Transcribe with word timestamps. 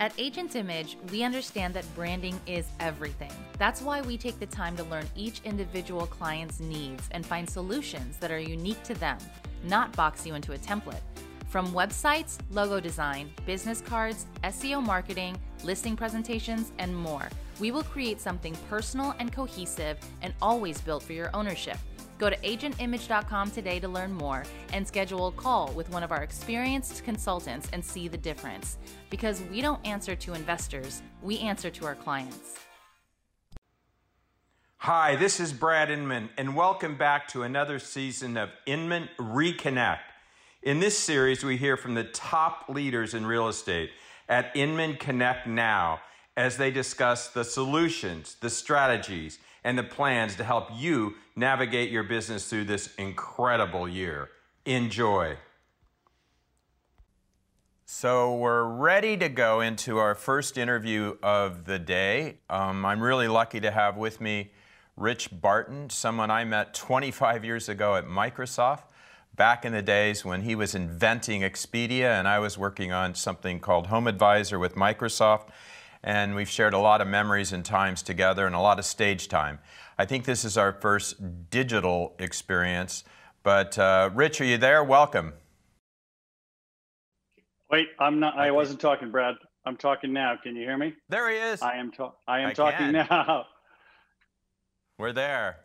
At 0.00 0.12
Agent 0.18 0.56
Image, 0.56 0.98
we 1.12 1.22
understand 1.22 1.72
that 1.74 1.94
branding 1.94 2.40
is 2.48 2.66
everything. 2.80 3.30
That's 3.58 3.80
why 3.80 4.00
we 4.00 4.18
take 4.18 4.40
the 4.40 4.46
time 4.46 4.76
to 4.76 4.82
learn 4.84 5.06
each 5.14 5.40
individual 5.44 6.06
client's 6.06 6.58
needs 6.58 7.08
and 7.12 7.24
find 7.24 7.48
solutions 7.48 8.16
that 8.16 8.32
are 8.32 8.38
unique 8.40 8.82
to 8.84 8.94
them, 8.94 9.18
not 9.62 9.94
box 9.94 10.26
you 10.26 10.34
into 10.34 10.52
a 10.52 10.58
template. 10.58 11.00
From 11.48 11.68
websites, 11.68 12.38
logo 12.50 12.80
design, 12.80 13.30
business 13.46 13.80
cards, 13.80 14.26
SEO 14.42 14.84
marketing, 14.84 15.38
listing 15.62 15.94
presentations, 15.94 16.72
and 16.80 16.94
more, 16.94 17.28
we 17.60 17.70
will 17.70 17.84
create 17.84 18.20
something 18.20 18.56
personal 18.68 19.14
and 19.20 19.32
cohesive 19.32 19.96
and 20.22 20.34
always 20.42 20.80
built 20.80 21.04
for 21.04 21.12
your 21.12 21.30
ownership. 21.34 21.78
Go 22.18 22.30
to 22.30 22.36
agentimage.com 22.38 23.50
today 23.50 23.80
to 23.80 23.88
learn 23.88 24.12
more 24.12 24.44
and 24.72 24.86
schedule 24.86 25.28
a 25.28 25.32
call 25.32 25.72
with 25.72 25.90
one 25.90 26.02
of 26.02 26.12
our 26.12 26.22
experienced 26.22 27.04
consultants 27.04 27.68
and 27.72 27.84
see 27.84 28.08
the 28.08 28.16
difference. 28.16 28.78
Because 29.10 29.42
we 29.50 29.60
don't 29.60 29.84
answer 29.86 30.14
to 30.14 30.34
investors, 30.34 31.02
we 31.22 31.38
answer 31.40 31.70
to 31.70 31.86
our 31.86 31.94
clients. 31.94 32.58
Hi, 34.78 35.16
this 35.16 35.40
is 35.40 35.52
Brad 35.52 35.90
Inman, 35.90 36.28
and 36.36 36.54
welcome 36.54 36.96
back 36.96 37.26
to 37.28 37.42
another 37.42 37.78
season 37.78 38.36
of 38.36 38.50
Inman 38.66 39.08
Reconnect. 39.18 40.00
In 40.62 40.78
this 40.78 40.98
series, 40.98 41.42
we 41.42 41.56
hear 41.56 41.76
from 41.76 41.94
the 41.94 42.04
top 42.04 42.66
leaders 42.68 43.14
in 43.14 43.24
real 43.24 43.48
estate 43.48 43.90
at 44.28 44.54
Inman 44.54 44.96
Connect 44.96 45.46
Now 45.46 46.00
as 46.36 46.58
they 46.58 46.70
discuss 46.70 47.28
the 47.28 47.44
solutions, 47.44 48.36
the 48.40 48.50
strategies, 48.50 49.38
and 49.62 49.78
the 49.78 49.82
plans 49.82 50.36
to 50.36 50.44
help 50.44 50.68
you 50.74 51.14
navigate 51.36 51.90
your 51.90 52.02
business 52.02 52.48
through 52.48 52.64
this 52.64 52.94
incredible 52.96 53.88
year. 53.88 54.30
Enjoy. 54.64 55.36
So, 57.86 58.34
we're 58.34 58.64
ready 58.64 59.16
to 59.18 59.28
go 59.28 59.60
into 59.60 59.98
our 59.98 60.14
first 60.14 60.56
interview 60.56 61.16
of 61.22 61.64
the 61.64 61.78
day. 61.78 62.38
Um, 62.48 62.84
I'm 62.84 63.00
really 63.00 63.28
lucky 63.28 63.60
to 63.60 63.70
have 63.70 63.96
with 63.96 64.20
me 64.20 64.50
Rich 64.96 65.28
Barton, 65.40 65.90
someone 65.90 66.30
I 66.30 66.44
met 66.44 66.72
25 66.72 67.44
years 67.44 67.68
ago 67.68 67.96
at 67.96 68.06
Microsoft, 68.06 68.84
back 69.34 69.64
in 69.64 69.72
the 69.72 69.82
days 69.82 70.24
when 70.24 70.42
he 70.42 70.54
was 70.54 70.74
inventing 70.74 71.42
Expedia 71.42 72.18
and 72.18 72.28
I 72.28 72.38
was 72.38 72.56
working 72.56 72.92
on 72.92 73.14
something 73.14 73.58
called 73.58 73.88
Home 73.88 74.06
Advisor 74.06 74.58
with 74.58 74.76
Microsoft 74.76 75.48
and 76.04 76.34
we've 76.34 76.50
shared 76.50 76.74
a 76.74 76.78
lot 76.78 77.00
of 77.00 77.08
memories 77.08 77.52
and 77.52 77.64
times 77.64 78.02
together 78.02 78.46
and 78.46 78.54
a 78.54 78.60
lot 78.60 78.78
of 78.78 78.84
stage 78.84 79.26
time. 79.26 79.58
I 79.98 80.04
think 80.04 80.26
this 80.26 80.44
is 80.44 80.58
our 80.58 80.72
first 80.72 81.50
digital 81.50 82.14
experience. 82.18 83.04
But 83.42 83.78
uh, 83.78 84.10
Rich, 84.14 84.40
are 84.42 84.44
you 84.44 84.58
there? 84.58 84.84
Welcome. 84.84 85.32
Wait, 87.70 87.88
I'm 87.98 88.20
not. 88.20 88.38
I 88.38 88.50
wasn't 88.50 88.80
talking, 88.80 89.10
Brad. 89.10 89.34
I'm 89.64 89.76
talking 89.78 90.12
now. 90.12 90.36
Can 90.42 90.54
you 90.56 90.62
hear 90.62 90.76
me? 90.76 90.94
There 91.08 91.30
he 91.30 91.36
is. 91.36 91.62
I 91.62 91.76
am. 91.76 91.90
I 92.28 92.40
am 92.40 92.48
I 92.50 92.52
talking 92.52 92.78
can. 92.78 92.92
now. 92.92 93.46
We're 94.98 95.12
there, 95.12 95.56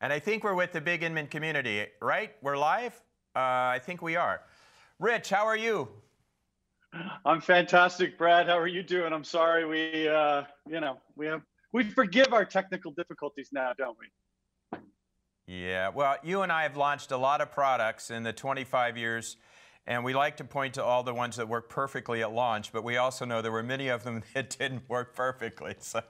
and 0.00 0.12
I 0.12 0.20
think 0.20 0.44
we're 0.44 0.54
with 0.54 0.70
the 0.70 0.80
Big 0.80 1.02
Inman 1.02 1.26
community, 1.26 1.84
right? 2.00 2.30
We're 2.42 2.56
live. 2.56 2.94
Uh, 3.34 3.74
I 3.74 3.80
think 3.82 4.02
we 4.02 4.14
are. 4.14 4.40
Rich, 5.00 5.30
how 5.30 5.46
are 5.46 5.56
you? 5.56 5.88
I'm 7.24 7.40
fantastic, 7.40 8.18
Brad. 8.18 8.46
How 8.46 8.58
are 8.58 8.66
you 8.66 8.82
doing? 8.82 9.12
I'm 9.12 9.24
sorry 9.24 9.64
we, 9.64 10.08
uh, 10.08 10.42
you 10.68 10.80
know, 10.80 10.98
we 11.16 11.26
have 11.26 11.42
we 11.72 11.84
forgive 11.84 12.32
our 12.32 12.44
technical 12.44 12.92
difficulties 12.92 13.48
now, 13.52 13.72
don't 13.76 13.96
we? 13.98 14.78
Yeah. 15.46 15.88
Well, 15.88 16.16
you 16.22 16.42
and 16.42 16.52
I 16.52 16.64
have 16.64 16.76
launched 16.76 17.10
a 17.10 17.16
lot 17.16 17.40
of 17.40 17.50
products 17.50 18.10
in 18.10 18.22
the 18.22 18.32
25 18.32 18.98
years, 18.98 19.38
and 19.86 20.04
we 20.04 20.12
like 20.12 20.36
to 20.36 20.44
point 20.44 20.74
to 20.74 20.84
all 20.84 21.02
the 21.02 21.14
ones 21.14 21.36
that 21.36 21.48
work 21.48 21.70
perfectly 21.70 22.22
at 22.22 22.32
launch, 22.32 22.72
but 22.72 22.84
we 22.84 22.98
also 22.98 23.24
know 23.24 23.40
there 23.40 23.50
were 23.50 23.62
many 23.62 23.88
of 23.88 24.04
them 24.04 24.22
that 24.34 24.56
didn't 24.58 24.88
work 24.90 25.16
perfectly. 25.16 25.74
So 25.78 26.02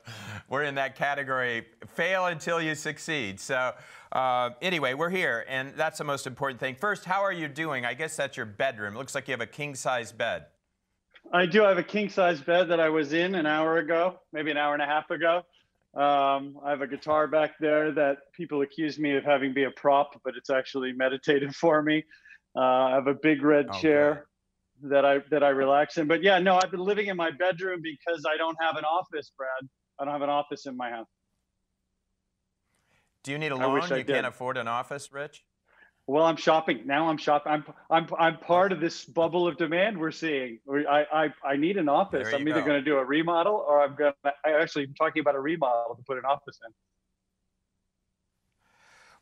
we're 0.49 0.65
in 0.65 0.75
that 0.75 0.97
category, 0.97 1.67
fail 1.95 2.27
until 2.27 2.61
you 2.61 2.75
succeed. 2.75 3.39
So 3.39 3.73
uh, 4.11 4.51
anyway, 4.61 4.95
we're 4.95 5.11
here, 5.11 5.45
and 5.49 5.75
that's 5.77 5.99
the 5.99 6.05
most 6.05 6.27
important 6.27 6.59
thing. 6.59 6.75
First, 6.75 7.05
how 7.05 7.23
are 7.23 7.33
you 7.33 7.47
doing? 7.47 7.87
I 7.87 7.95
guess 7.95 8.17
that's 8.17 8.37
your 8.37 8.47
bedroom. 8.47 8.97
It 8.97 8.99
looks 8.99 9.15
like 9.15 9.29
you 9.29 9.33
have 9.33 9.41
a 9.41 9.47
king-size 9.47 10.11
bed. 10.11 10.47
I 11.33 11.47
do 11.47 11.63
have 11.63 11.79
a 11.79 11.83
king 11.83 12.11
size 12.11 12.41
bed 12.41 12.69
that 12.69 12.79
I 12.79 12.91
was 12.91 13.15
in 13.15 13.35
an 13.35 13.47
hour 13.47 13.79
ago, 13.79 14.21
maybe 14.33 14.51
an 14.51 14.59
hour 14.59 14.75
and 14.75 14.83
a 14.83 14.87
half 14.87 15.11
ago. 15.11 15.43
Um, 15.95 16.59
I 16.65 16.71
have 16.71 16.83
a 16.83 16.87
guitar 16.87 17.27
back 17.27 17.53
there 17.59 17.93
that 17.93 18.19
people 18.35 18.63
accuse 18.63 18.99
me 18.99 19.17
of 19.17 19.25
having 19.25 19.55
be 19.55 19.65
a 19.65 19.71
prop, 19.71 20.21
but 20.25 20.35
it's 20.37 20.51
actually 20.51 20.93
meditative 20.93 21.55
for 21.57 21.83
me. 21.83 22.05
Uh, 22.55 22.61
I 22.61 22.91
have 22.95 23.07
a 23.07 23.15
big 23.15 23.43
red 23.43 23.67
oh, 23.71 23.81
chair 23.81 24.27
that 24.83 25.07
I 25.07 25.21
that 25.31 25.43
I 25.43 25.51
relax 25.51 25.97
in. 25.97 26.07
But 26.07 26.23
yeah, 26.23 26.39
no, 26.39 26.57
I've 26.57 26.71
been 26.71 26.81
living 26.81 27.07
in 27.07 27.17
my 27.17 27.31
bedroom 27.31 27.81
because 27.83 28.25
I 28.31 28.37
don't 28.37 28.57
have 28.61 28.77
an 28.77 28.85
office, 28.85 29.33
Brad. 29.37 29.69
I 29.99 30.05
don't 30.05 30.13
have 30.13 30.23
an 30.23 30.31
office 30.31 30.67
in 30.67 30.77
my 30.77 30.91
house. 30.91 31.07
Do 33.23 33.31
you 33.31 33.39
need 33.39 33.53
a 33.53 33.57
loan? 33.57 33.81
You 33.83 33.89
did. 33.89 34.07
can't 34.09 34.27
afford 34.27 34.59
an 34.59 34.69
office, 34.69 35.13
Rich? 35.13 35.45
Well, 36.09 36.25
I'm 36.25 36.37
shopping 36.37 36.81
now. 36.85 37.09
I'm 37.09 37.17
shopping. 37.17 37.53
I'm 37.53 37.65
I'm 37.89 38.09
I'm 38.19 38.39
part 38.39 38.73
of 38.73 38.81
this 38.81 39.05
bubble 39.05 39.47
of 39.47 39.57
demand 39.57 39.99
we're 39.99 40.11
seeing. 40.11 40.59
I 40.69 41.07
I 41.13 41.33
I 41.45 41.57
need 41.57 41.77
an 41.77 41.89
office. 41.89 42.29
I'm 42.35 42.47
either 42.49 42.63
going 42.63 42.79
to 42.79 42.83
do 42.83 42.97
a 42.97 43.05
remodel 43.05 43.65
or 43.67 43.81
I'm 43.83 43.95
going. 43.95 44.13
to 44.25 44.33
I 44.45 44.61
actually 44.61 44.85
am 44.85 44.95
talking 44.95 45.21
about 45.21 45.37
a 45.37 45.41
remodel 45.41 45.95
to 45.95 46.03
put 46.03 46.19
an 46.19 46.25
office 46.25 46.59
in. 46.67 46.73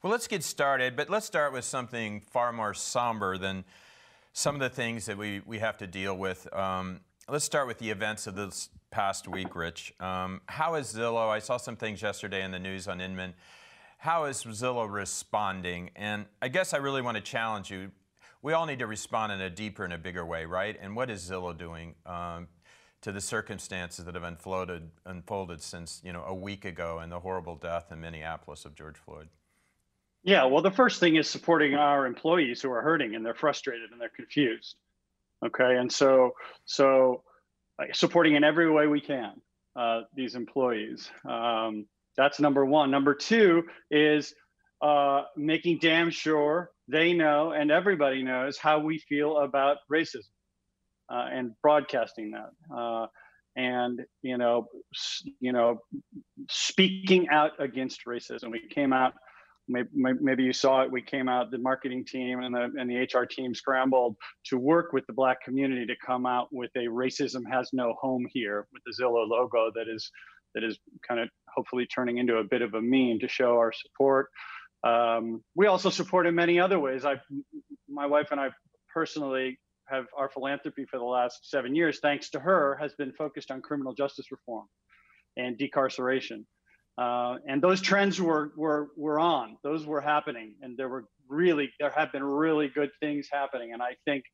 Well, 0.02 0.10
let's 0.10 0.26
get 0.26 0.42
started, 0.42 0.96
but 0.96 1.10
let's 1.10 1.26
start 1.26 1.52
with 1.52 1.66
something 1.66 2.22
far 2.22 2.52
more 2.54 2.72
somber 2.72 3.36
than 3.36 3.64
some 4.32 4.54
of 4.54 4.60
the 4.62 4.70
things 4.70 5.04
that 5.04 5.18
we, 5.18 5.42
we 5.44 5.58
have 5.58 5.76
to 5.78 5.86
deal 5.86 6.16
with. 6.16 6.50
Um, 6.54 7.00
let's 7.28 7.44
start 7.44 7.66
with 7.66 7.78
the 7.78 7.90
events 7.90 8.26
of 8.26 8.34
this 8.34 8.70
past 8.90 9.28
week, 9.28 9.54
Rich. 9.54 9.92
Um, 10.00 10.40
how 10.46 10.76
is 10.76 10.94
Zillow? 10.94 11.28
I 11.28 11.38
saw 11.38 11.58
some 11.58 11.76
things 11.76 12.00
yesterday 12.00 12.42
in 12.42 12.50
the 12.50 12.58
news 12.58 12.88
on 12.88 13.02
Inman 13.02 13.34
how 14.00 14.24
is 14.24 14.42
Zillow 14.44 14.90
responding? 14.90 15.90
And 15.94 16.24
I 16.40 16.48
guess 16.48 16.72
I 16.72 16.78
really 16.78 17.02
want 17.02 17.18
to 17.18 17.22
challenge 17.22 17.70
you. 17.70 17.90
We 18.40 18.54
all 18.54 18.64
need 18.64 18.78
to 18.78 18.86
respond 18.86 19.30
in 19.30 19.42
a 19.42 19.50
deeper 19.50 19.84
and 19.84 19.92
a 19.92 19.98
bigger 19.98 20.24
way, 20.24 20.46
right? 20.46 20.74
And 20.80 20.96
what 20.96 21.10
is 21.10 21.30
Zillow 21.30 21.56
doing 21.56 21.94
um, 22.06 22.48
to 23.02 23.12
the 23.12 23.20
circumstances 23.20 24.06
that 24.06 24.14
have 24.14 24.24
unfolded, 24.24 24.90
unfolded 25.04 25.60
since 25.60 26.00
you 26.02 26.14
know 26.14 26.24
a 26.24 26.34
week 26.34 26.64
ago 26.64 26.98
and 27.00 27.12
the 27.12 27.20
horrible 27.20 27.56
death 27.56 27.92
in 27.92 28.00
Minneapolis 28.00 28.64
of 28.64 28.74
George 28.74 28.96
Floyd? 28.96 29.28
Yeah, 30.22 30.46
well, 30.46 30.62
the 30.62 30.70
first 30.70 30.98
thing 30.98 31.16
is 31.16 31.28
supporting 31.28 31.74
our 31.74 32.06
employees 32.06 32.62
who 32.62 32.72
are 32.72 32.80
hurting 32.80 33.14
and 33.14 33.24
they're 33.24 33.34
frustrated 33.34 33.90
and 33.92 34.00
they're 34.00 34.08
confused. 34.08 34.76
Okay, 35.44 35.76
and 35.76 35.92
so 35.92 36.32
so 36.64 37.22
uh, 37.78 37.84
supporting 37.92 38.34
in 38.34 38.44
every 38.44 38.70
way 38.70 38.86
we 38.86 39.02
can 39.02 39.42
uh, 39.76 40.02
these 40.14 40.36
employees. 40.36 41.10
Um, 41.28 41.84
that's 42.20 42.38
number 42.38 42.66
one. 42.66 42.90
Number 42.90 43.14
two 43.14 43.62
is 43.90 44.34
uh, 44.82 45.22
making 45.38 45.78
damn 45.80 46.10
sure 46.10 46.70
they 46.86 47.14
know 47.14 47.52
and 47.52 47.70
everybody 47.70 48.22
knows 48.22 48.58
how 48.58 48.78
we 48.78 48.98
feel 48.98 49.38
about 49.38 49.78
racism 49.90 50.28
uh, 51.10 51.28
and 51.32 51.52
broadcasting 51.62 52.32
that. 52.32 52.50
Uh, 52.74 53.06
and 53.56 54.00
you 54.20 54.36
know, 54.36 54.66
you 55.40 55.52
know, 55.52 55.80
speaking 56.50 57.28
out 57.30 57.52
against 57.58 58.04
racism. 58.06 58.52
We 58.52 58.68
came 58.68 58.92
out. 58.92 59.14
Maybe, 59.66 59.88
maybe 59.94 60.42
you 60.42 60.52
saw 60.52 60.82
it. 60.82 60.90
We 60.90 61.02
came 61.02 61.28
out. 61.28 61.50
The 61.50 61.58
marketing 61.58 62.04
team 62.04 62.40
and 62.40 62.54
the 62.54 62.70
and 62.78 62.90
the 62.90 62.96
HR 62.96 63.24
team 63.24 63.54
scrambled 63.54 64.16
to 64.46 64.58
work 64.58 64.92
with 64.92 65.06
the 65.06 65.12
Black 65.12 65.42
community 65.42 65.86
to 65.86 65.94
come 66.04 66.26
out 66.26 66.48
with 66.52 66.70
a 66.76 66.86
"Racism 66.86 67.42
has 67.50 67.70
no 67.72 67.94
home 68.00 68.26
here" 68.30 68.66
with 68.72 68.82
the 68.84 69.02
Zillow 69.02 69.28
logo 69.28 69.70
that 69.74 69.88
is 69.88 70.10
that 70.54 70.64
is 70.64 70.78
kind 71.06 71.20
of 71.20 71.28
hopefully 71.54 71.86
turning 71.86 72.18
into 72.18 72.36
a 72.36 72.44
bit 72.44 72.62
of 72.62 72.74
a 72.74 72.80
meme 72.82 73.18
to 73.20 73.28
show 73.28 73.56
our 73.56 73.72
support. 73.72 74.28
Um, 74.82 75.42
we 75.54 75.66
also 75.66 75.90
support 75.90 76.26
in 76.26 76.34
many 76.34 76.58
other 76.58 76.78
ways. 76.78 77.04
I, 77.04 77.20
my 77.88 78.06
wife 78.06 78.28
and 78.30 78.40
I 78.40 78.48
personally 78.92 79.58
have 79.86 80.06
our 80.16 80.28
philanthropy 80.28 80.84
for 80.90 80.98
the 80.98 81.04
last 81.04 81.50
seven 81.50 81.74
years, 81.74 81.98
thanks 82.00 82.30
to 82.30 82.40
her, 82.40 82.78
has 82.80 82.94
been 82.94 83.12
focused 83.12 83.50
on 83.50 83.60
criminal 83.60 83.92
justice 83.92 84.26
reform 84.30 84.66
and 85.36 85.58
decarceration. 85.58 86.44
Uh, 86.96 87.36
and 87.46 87.62
those 87.62 87.80
trends 87.80 88.20
were, 88.20 88.52
were, 88.56 88.88
were 88.96 89.18
on, 89.18 89.56
those 89.62 89.86
were 89.86 90.00
happening. 90.00 90.54
And 90.62 90.76
there 90.76 90.88
were 90.88 91.04
really, 91.28 91.70
there 91.78 91.90
have 91.90 92.12
been 92.12 92.24
really 92.24 92.68
good 92.68 92.90
things 93.00 93.28
happening. 93.32 93.72
And 93.72 93.82
I 93.82 93.96
think 94.04 94.24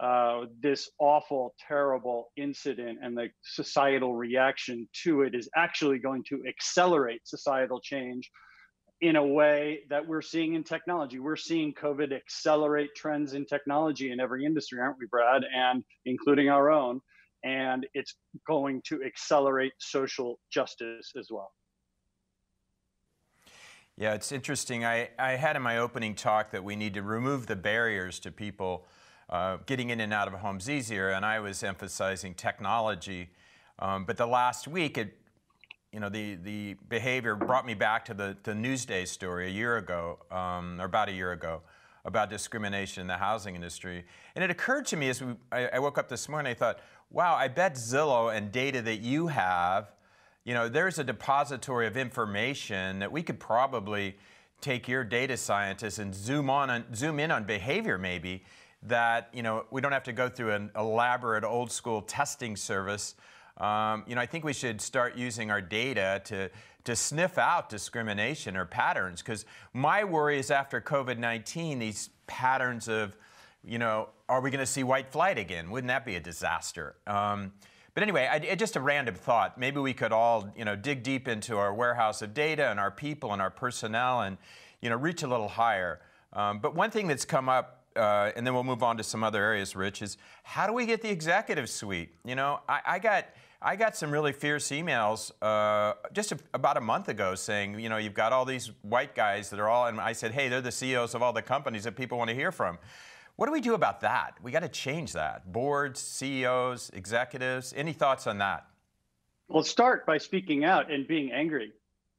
uh, 0.00 0.42
this 0.60 0.90
awful, 0.98 1.54
terrible 1.66 2.30
incident 2.36 2.98
and 3.02 3.16
the 3.16 3.28
societal 3.42 4.14
reaction 4.14 4.88
to 5.04 5.22
it 5.22 5.34
is 5.34 5.48
actually 5.56 5.98
going 5.98 6.22
to 6.28 6.42
accelerate 6.48 7.20
societal 7.24 7.80
change 7.80 8.30
in 9.00 9.16
a 9.16 9.26
way 9.26 9.80
that 9.90 10.06
we're 10.06 10.22
seeing 10.22 10.54
in 10.54 10.64
technology. 10.64 11.18
We're 11.18 11.36
seeing 11.36 11.72
COVID 11.74 12.12
accelerate 12.12 12.90
trends 12.96 13.34
in 13.34 13.44
technology 13.44 14.10
in 14.10 14.20
every 14.20 14.44
industry, 14.44 14.80
aren't 14.80 14.98
we, 14.98 15.06
Brad? 15.06 15.42
And 15.54 15.84
including 16.04 16.48
our 16.48 16.70
own. 16.70 17.00
And 17.44 17.86
it's 17.94 18.14
going 18.46 18.82
to 18.86 19.02
accelerate 19.04 19.72
social 19.78 20.40
justice 20.52 21.12
as 21.16 21.28
well. 21.30 21.52
Yeah, 23.96 24.14
it's 24.14 24.30
interesting. 24.30 24.84
I, 24.84 25.10
I 25.18 25.32
had 25.32 25.56
in 25.56 25.62
my 25.62 25.78
opening 25.78 26.14
talk 26.14 26.52
that 26.52 26.62
we 26.62 26.76
need 26.76 26.94
to 26.94 27.02
remove 27.02 27.46
the 27.46 27.56
barriers 27.56 28.20
to 28.20 28.30
people 28.30 28.86
uh, 29.30 29.58
getting 29.66 29.90
in 29.90 30.00
and 30.00 30.12
out 30.12 30.28
of 30.28 30.34
homes 30.34 30.70
easier, 30.70 31.10
and 31.10 31.24
I 31.24 31.40
was 31.40 31.62
emphasizing 31.62 32.34
technology. 32.34 33.30
Um, 33.78 34.04
but 34.04 34.16
the 34.16 34.26
last 34.26 34.66
week, 34.66 34.98
it, 34.98 35.16
you 35.92 36.00
know, 36.00 36.08
the, 36.08 36.36
the 36.36 36.76
behavior 36.88 37.34
brought 37.34 37.66
me 37.66 37.74
back 37.74 38.04
to 38.06 38.14
the, 38.14 38.36
the 38.42 38.52
Newsday 38.52 39.06
story 39.06 39.46
a 39.46 39.50
year 39.50 39.76
ago, 39.76 40.18
um, 40.30 40.80
or 40.80 40.84
about 40.84 41.08
a 41.08 41.12
year 41.12 41.32
ago, 41.32 41.62
about 42.04 42.30
discrimination 42.30 43.02
in 43.02 43.06
the 43.06 43.16
housing 43.16 43.54
industry. 43.54 44.04
And 44.34 44.42
it 44.42 44.50
occurred 44.50 44.86
to 44.86 44.96
me 44.96 45.08
as 45.08 45.22
we, 45.22 45.34
I, 45.52 45.68
I 45.74 45.78
woke 45.78 45.98
up 45.98 46.08
this 46.08 46.28
morning, 46.28 46.50
I 46.50 46.54
thought, 46.54 46.78
wow, 47.10 47.34
I 47.34 47.48
bet 47.48 47.74
Zillow 47.74 48.34
and 48.34 48.50
data 48.50 48.82
that 48.82 49.00
you 49.00 49.28
have, 49.28 49.92
you 50.44 50.54
know, 50.54 50.68
there's 50.68 50.98
a 50.98 51.04
depository 51.04 51.86
of 51.86 51.96
information 51.96 52.98
that 53.00 53.12
we 53.12 53.22
could 53.22 53.38
probably 53.38 54.16
take 54.60 54.88
your 54.88 55.04
data 55.04 55.36
scientists 55.36 55.98
and 55.98 56.14
zoom 56.14 56.50
on, 56.50 56.84
zoom 56.94 57.20
in 57.20 57.30
on 57.30 57.44
behavior 57.44 57.98
maybe 57.98 58.42
that 58.82 59.28
you 59.32 59.42
know 59.42 59.64
we 59.70 59.80
don't 59.80 59.92
have 59.92 60.04
to 60.04 60.12
go 60.12 60.28
through 60.28 60.52
an 60.52 60.70
elaborate 60.76 61.44
old 61.44 61.70
school 61.72 62.02
testing 62.02 62.56
service 62.56 63.14
um, 63.58 64.04
you 64.06 64.14
know, 64.14 64.20
I 64.20 64.26
think 64.26 64.44
we 64.44 64.52
should 64.52 64.80
start 64.80 65.16
using 65.16 65.50
our 65.50 65.60
data 65.60 66.22
to, 66.26 66.50
to 66.84 66.96
sniff 66.96 67.38
out 67.38 67.68
discrimination 67.68 68.56
or 68.56 68.64
patterns 68.64 69.20
because 69.20 69.44
my 69.72 70.04
worry 70.04 70.38
is 70.38 70.50
after 70.50 70.80
COVID 70.80 71.18
19, 71.18 71.78
these 71.78 72.10
patterns 72.26 72.88
of, 72.88 73.16
you 73.64 73.78
know, 73.78 74.10
are 74.28 74.40
we 74.40 74.50
going 74.50 74.60
to 74.60 74.66
see 74.66 74.84
white 74.84 75.10
flight 75.10 75.38
again? 75.38 75.70
Wouldn't 75.70 75.88
that 75.88 76.06
be 76.06 76.14
a 76.14 76.20
disaster? 76.20 76.94
Um, 77.06 77.52
but 77.94 78.02
anyway, 78.04 78.28
I, 78.30 78.54
just 78.54 78.76
a 78.76 78.80
random 78.80 79.16
thought. 79.16 79.58
Maybe 79.58 79.80
we 79.80 79.92
could 79.92 80.12
all, 80.12 80.52
you 80.56 80.64
know, 80.64 80.76
dig 80.76 81.02
deep 81.02 81.26
into 81.26 81.56
our 81.56 81.74
warehouse 81.74 82.22
of 82.22 82.32
data 82.34 82.70
and 82.70 82.78
our 82.78 82.92
people 82.92 83.32
and 83.32 83.42
our 83.42 83.50
personnel 83.50 84.20
and, 84.20 84.38
you 84.80 84.88
know, 84.88 84.96
reach 84.96 85.24
a 85.24 85.26
little 85.26 85.48
higher. 85.48 86.00
Um, 86.32 86.60
but 86.60 86.76
one 86.76 86.92
thing 86.92 87.08
that's 87.08 87.24
come 87.24 87.48
up 87.48 87.77
uh, 87.98 88.32
and 88.36 88.46
then 88.46 88.54
we'll 88.54 88.64
move 88.64 88.82
on 88.82 88.96
to 88.96 89.02
some 89.02 89.24
other 89.24 89.42
areas, 89.42 89.74
Rich, 89.74 90.02
is 90.02 90.16
how 90.44 90.66
do 90.66 90.72
we 90.72 90.86
get 90.86 91.02
the 91.02 91.10
executive 91.10 91.68
suite? 91.68 92.10
You 92.24 92.36
know, 92.36 92.60
I, 92.68 92.80
I 92.86 92.98
got 92.98 93.26
I 93.60 93.74
got 93.74 93.96
some 93.96 94.12
really 94.12 94.32
fierce 94.32 94.68
emails 94.68 95.32
uh, 95.42 95.94
just 96.12 96.30
a, 96.30 96.38
about 96.54 96.76
a 96.76 96.80
month 96.80 97.08
ago 97.08 97.34
saying, 97.34 97.80
you 97.80 97.88
know, 97.88 97.96
you've 97.96 98.14
got 98.14 98.32
all 98.32 98.44
these 98.44 98.70
white 98.82 99.16
guys 99.16 99.50
that 99.50 99.58
are 99.58 99.68
all, 99.68 99.86
and 99.86 100.00
I 100.00 100.12
said, 100.12 100.30
hey, 100.30 100.48
they're 100.48 100.60
the 100.60 100.70
CEOs 100.70 101.16
of 101.16 101.22
all 101.22 101.32
the 101.32 101.42
companies 101.42 101.82
that 101.82 101.96
people 101.96 102.18
want 102.18 102.28
to 102.30 102.36
hear 102.36 102.52
from. 102.52 102.78
What 103.34 103.46
do 103.46 103.52
we 103.52 103.60
do 103.60 103.74
about 103.74 104.00
that? 104.02 104.34
We 104.42 104.52
got 104.52 104.60
to 104.60 104.68
change 104.68 105.12
that. 105.14 105.52
Boards, 105.52 106.00
CEOs, 106.00 106.90
executives. 106.94 107.74
Any 107.76 107.92
thoughts 107.92 108.28
on 108.28 108.38
that? 108.38 108.66
Well, 109.48 109.64
start 109.64 110.06
by 110.06 110.18
speaking 110.18 110.64
out 110.64 110.90
and 110.90 111.06
being 111.08 111.32
angry. 111.32 111.72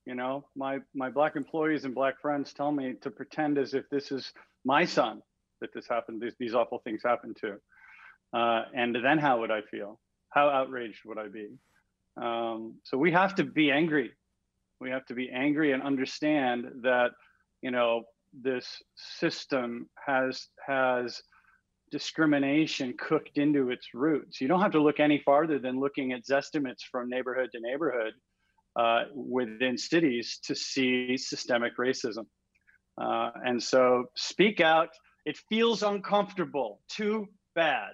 You 0.06 0.16
know, 0.16 0.46
my 0.56 0.80
my 0.96 1.10
black 1.10 1.36
employees 1.36 1.86
and 1.86 1.94
black 1.94 2.20
friends 2.20 2.52
tell 2.52 2.72
me 2.72 2.96
to 3.02 3.12
pretend 3.12 3.58
as 3.58 3.74
if 3.74 3.90
this 3.90 4.12
is 4.12 4.34
my 4.66 4.84
son 4.84 5.22
that 5.62 5.74
this 5.74 5.88
happened, 5.88 6.22
these, 6.22 6.36
these 6.40 6.54
awful 6.54 6.80
things 6.84 7.02
happened 7.04 7.38
to. 7.42 7.58
Uh, 8.34 8.64
and 8.76 8.96
then 8.96 9.18
how 9.18 9.40
would 9.40 9.52
I 9.52 9.62
feel? 9.70 10.00
how 10.30 10.50
outraged 10.50 11.02
would 11.06 11.18
I 11.18 11.28
be? 11.28 11.50
Um, 12.22 12.76
so 12.84 12.98
we 12.98 13.12
have 13.12 13.36
to 13.36 13.44
be 13.44 13.72
angry. 13.72 14.12
We 14.80 14.90
have 14.92 15.06
to 15.08 15.14
be 15.14 15.30
angry 15.30 15.74
and 15.74 15.84
understand 15.84 16.66
that, 16.84 17.12
you 17.62 17.72
know, 17.72 18.04
this 18.32 18.82
system 18.96 19.90
has 20.06 20.48
has 20.66 21.22
discrimination 21.92 22.94
cooked 23.00 23.38
into 23.40 23.72
its 23.72 23.88
roots. 23.96 24.40
You 24.40 24.48
don't 24.48 24.62
have 24.62 24.74
to 24.74 24.82
look 24.82 25.00
any 25.00 25.22
farther 25.26 25.58
than 25.58 25.80
looking 25.80 26.14
at 26.14 26.24
zestimates 26.24 26.84
from 26.90 27.10
neighborhood 27.10 27.50
to 27.54 27.60
neighborhood 27.60 28.14
uh, 28.76 29.06
within 29.16 29.76
cities 29.76 30.40
to 30.44 30.54
see 30.54 31.18
systemic 31.18 31.76
racism. 31.78 32.28
Uh, 33.02 33.32
and 33.44 33.62
so 33.62 34.06
speak 34.16 34.62
out. 34.62 34.90
It 35.30 35.38
feels 35.48 35.84
uncomfortable. 35.84 36.80
Too 36.90 37.30
bad. 37.54 37.92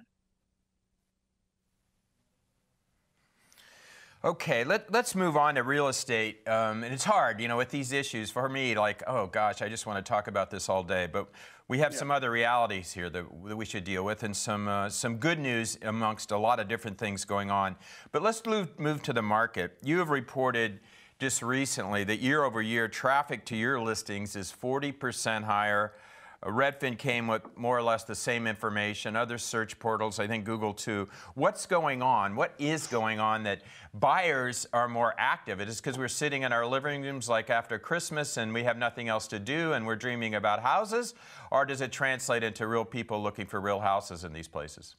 Okay, 4.23 4.63
let, 4.63 4.95
us 4.95 5.15
move 5.15 5.35
on 5.35 5.55
to 5.55 5.63
real 5.63 5.89
estate. 5.89 6.47
Um, 6.47 6.85
and 6.85 6.93
it's 6.93 7.03
hard, 7.03 7.41
you 7.41 7.49
know, 7.49 7.57
with 7.57 7.71
these 7.71 7.91
issues 7.91 8.31
for 8.31 8.47
me, 8.47 8.73
like, 8.75 9.03
oh 9.05 9.27
gosh, 9.27 9.61
I 9.61 9.67
just 9.67 9.85
want 9.85 10.03
to 10.03 10.09
talk 10.09 10.27
about 10.27 10.49
this 10.49 10.69
all 10.69 10.81
day. 10.81 11.09
But 11.11 11.27
we 11.67 11.79
have 11.79 11.91
yeah. 11.91 11.99
some 11.99 12.09
other 12.09 12.31
realities 12.31 12.93
here 12.93 13.09
that, 13.09 13.25
that, 13.47 13.57
we 13.57 13.65
should 13.65 13.83
deal 13.83 14.05
with 14.05 14.23
and 14.23 14.33
some, 14.33 14.69
uh, 14.69 14.87
some 14.87 15.17
good 15.17 15.37
news 15.37 15.77
amongst 15.81 16.31
a 16.31 16.37
lot 16.37 16.61
of 16.61 16.69
different 16.69 16.97
things 16.97 17.25
going 17.25 17.51
on. 17.51 17.75
But 18.13 18.21
let's 18.21 18.45
move, 18.45 18.79
move 18.79 19.01
to 19.03 19.11
the 19.11 19.21
market. 19.21 19.77
You 19.83 19.97
have 19.97 20.09
reported 20.09 20.79
just 21.19 21.41
recently 21.41 22.05
that 22.05 22.21
year 22.21 22.45
over 22.45 22.61
year, 22.61 22.87
traffic 22.87 23.43
to 23.47 23.57
your 23.57 23.81
listings 23.81 24.37
is 24.37 24.53
40% 24.57 25.43
higher 25.43 25.91
Redfin 26.45 26.97
came 26.97 27.27
with 27.27 27.41
more 27.57 27.77
or 27.77 27.81
less 27.81 28.03
the 28.03 28.15
same 28.15 28.45
information, 28.45 29.15
other 29.15 29.37
search 29.37 29.79
portals, 29.79 30.19
I 30.19 30.27
think 30.27 30.45
Google 30.45 30.73
too. 30.73 31.07
What's 31.33 31.65
going 31.65 32.01
on? 32.01 32.35
What 32.35 32.53
is 32.59 32.85
going 32.87 33.19
on 33.19 33.43
that 33.43 33.63
buyers 33.93 34.67
are 34.71 34.87
more 34.87 35.15
active? 35.17 35.59
It 35.59 35.67
is 35.67 35.81
because 35.81 35.97
we're 35.97 36.07
sitting 36.07 36.43
in 36.43 36.53
our 36.53 36.65
living 36.65 37.01
rooms 37.01 37.27
like 37.27 37.49
after 37.49 37.79
Christmas 37.79 38.37
and 38.37 38.53
we 38.53 38.63
have 38.63 38.77
nothing 38.77 39.07
else 39.07 39.27
to 39.27 39.39
do 39.39 39.73
and 39.73 39.87
we're 39.87 39.95
dreaming 39.95 40.35
about 40.35 40.61
houses? 40.61 41.15
Or 41.51 41.65
does 41.65 41.81
it 41.81 41.91
translate 41.91 42.43
into 42.43 42.67
real 42.67 42.85
people 42.85 43.21
looking 43.23 43.47
for 43.47 43.59
real 43.59 43.79
houses 43.79 44.23
in 44.23 44.31
these 44.31 44.47
places? 44.47 44.95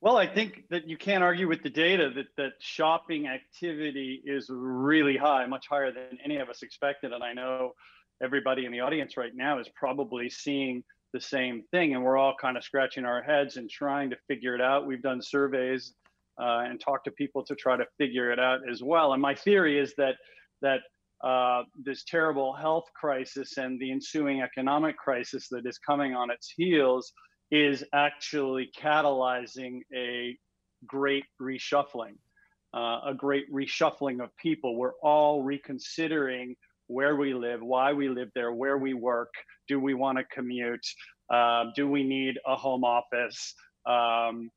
Well, 0.00 0.16
I 0.16 0.26
think 0.26 0.64
that 0.70 0.88
you 0.88 0.96
can't 0.96 1.22
argue 1.22 1.46
with 1.46 1.62
the 1.62 1.68
data 1.68 2.10
that, 2.16 2.28
that 2.38 2.52
shopping 2.58 3.28
activity 3.28 4.22
is 4.24 4.46
really 4.48 5.16
high, 5.16 5.44
much 5.44 5.68
higher 5.68 5.92
than 5.92 6.18
any 6.24 6.38
of 6.38 6.48
us 6.48 6.62
expected. 6.62 7.12
And 7.12 7.22
I 7.22 7.34
know 7.34 7.74
everybody 8.22 8.66
in 8.66 8.72
the 8.72 8.80
audience 8.80 9.16
right 9.16 9.34
now 9.34 9.58
is 9.58 9.68
probably 9.74 10.28
seeing 10.30 10.82
the 11.12 11.20
same 11.20 11.62
thing 11.70 11.94
and 11.94 12.04
we're 12.04 12.16
all 12.16 12.34
kind 12.40 12.56
of 12.56 12.62
scratching 12.62 13.04
our 13.04 13.22
heads 13.22 13.56
and 13.56 13.68
trying 13.68 14.10
to 14.10 14.16
figure 14.28 14.54
it 14.54 14.60
out. 14.60 14.86
We've 14.86 15.02
done 15.02 15.20
surveys 15.20 15.94
uh, 16.40 16.62
and 16.64 16.80
talked 16.80 17.04
to 17.06 17.10
people 17.10 17.44
to 17.44 17.54
try 17.54 17.76
to 17.76 17.84
figure 17.98 18.30
it 18.30 18.38
out 18.38 18.60
as 18.70 18.82
well. 18.82 19.12
And 19.12 19.20
my 19.20 19.34
theory 19.34 19.78
is 19.78 19.94
that 19.96 20.14
that 20.62 20.80
uh, 21.22 21.64
this 21.82 22.04
terrible 22.04 22.54
health 22.54 22.84
crisis 22.98 23.58
and 23.58 23.78
the 23.80 23.90
ensuing 23.90 24.40
economic 24.40 24.96
crisis 24.96 25.48
that 25.50 25.66
is 25.66 25.78
coming 25.78 26.14
on 26.14 26.30
its 26.30 26.52
heels 26.56 27.12
is 27.50 27.84
actually 27.92 28.70
catalyzing 28.78 29.80
a 29.94 30.36
great 30.86 31.24
reshuffling 31.40 32.14
uh, 32.74 33.00
a 33.06 33.14
great 33.16 33.52
reshuffling 33.52 34.22
of 34.22 34.30
people. 34.36 34.76
We're 34.76 34.98
all 35.02 35.42
reconsidering 35.42 36.56
where 36.90 37.16
we 37.16 37.34
live, 37.34 37.62
why 37.62 37.92
we 37.92 38.08
live 38.08 38.28
there, 38.34 38.52
where 38.52 38.76
we 38.76 38.94
work, 38.94 39.32
do 39.68 39.78
we 39.78 39.94
want 39.94 40.18
to 40.18 40.24
commute, 40.24 40.84
uh, 41.32 41.66
do 41.76 41.88
we 41.88 42.02
need 42.02 42.38
a 42.46 42.56
home 42.56 42.84
office? 42.84 43.54
Um, 43.86 44.50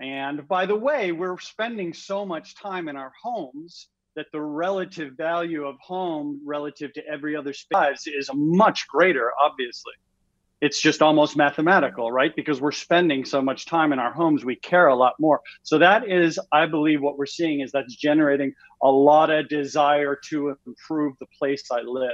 and 0.00 0.48
by 0.48 0.66
the 0.66 0.74
way, 0.74 1.12
we're 1.12 1.38
spending 1.38 1.92
so 1.92 2.24
much 2.24 2.56
time 2.56 2.88
in 2.88 2.96
our 2.96 3.12
homes 3.22 3.88
that 4.16 4.26
the 4.32 4.40
relative 4.40 5.12
value 5.18 5.66
of 5.66 5.76
home 5.80 6.40
relative 6.44 6.92
to 6.94 7.06
every 7.06 7.36
other 7.36 7.52
space 7.52 8.06
is 8.06 8.30
much 8.34 8.88
greater, 8.88 9.30
obviously 9.44 9.92
it's 10.60 10.80
just 10.80 11.02
almost 11.02 11.36
mathematical, 11.36 12.10
right? 12.10 12.34
Because 12.34 12.60
we're 12.60 12.72
spending 12.72 13.24
so 13.24 13.42
much 13.42 13.66
time 13.66 13.92
in 13.92 13.98
our 13.98 14.12
homes, 14.12 14.44
we 14.44 14.56
care 14.56 14.86
a 14.88 14.94
lot 14.94 15.14
more. 15.20 15.40
So 15.62 15.78
that 15.78 16.08
is, 16.08 16.38
I 16.52 16.66
believe, 16.66 17.02
what 17.02 17.18
we're 17.18 17.26
seeing 17.26 17.60
is 17.60 17.72
that's 17.72 17.94
generating 17.94 18.54
a 18.82 18.90
lot 18.90 19.30
of 19.30 19.48
desire 19.48 20.18
to 20.30 20.56
improve 20.66 21.14
the 21.20 21.26
place 21.38 21.64
I 21.70 21.82
live, 21.82 22.10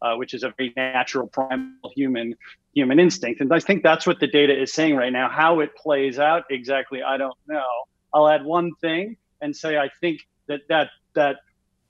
uh, 0.00 0.14
which 0.16 0.32
is 0.32 0.42
a 0.42 0.54
very 0.56 0.72
natural, 0.76 1.26
primal 1.26 1.92
human 1.94 2.34
human 2.74 2.98
instinct. 2.98 3.40
And 3.40 3.52
I 3.52 3.60
think 3.60 3.82
that's 3.82 4.06
what 4.06 4.20
the 4.20 4.26
data 4.26 4.58
is 4.58 4.72
saying 4.72 4.96
right 4.96 5.12
now. 5.12 5.28
How 5.28 5.60
it 5.60 5.74
plays 5.76 6.18
out 6.18 6.44
exactly, 6.50 7.02
I 7.02 7.16
don't 7.16 7.36
know. 7.46 7.64
I'll 8.12 8.28
add 8.28 8.44
one 8.44 8.74
thing 8.80 9.16
and 9.40 9.54
say 9.54 9.76
I 9.76 9.90
think 10.00 10.20
that 10.48 10.60
that 10.68 10.90
that 11.14 11.36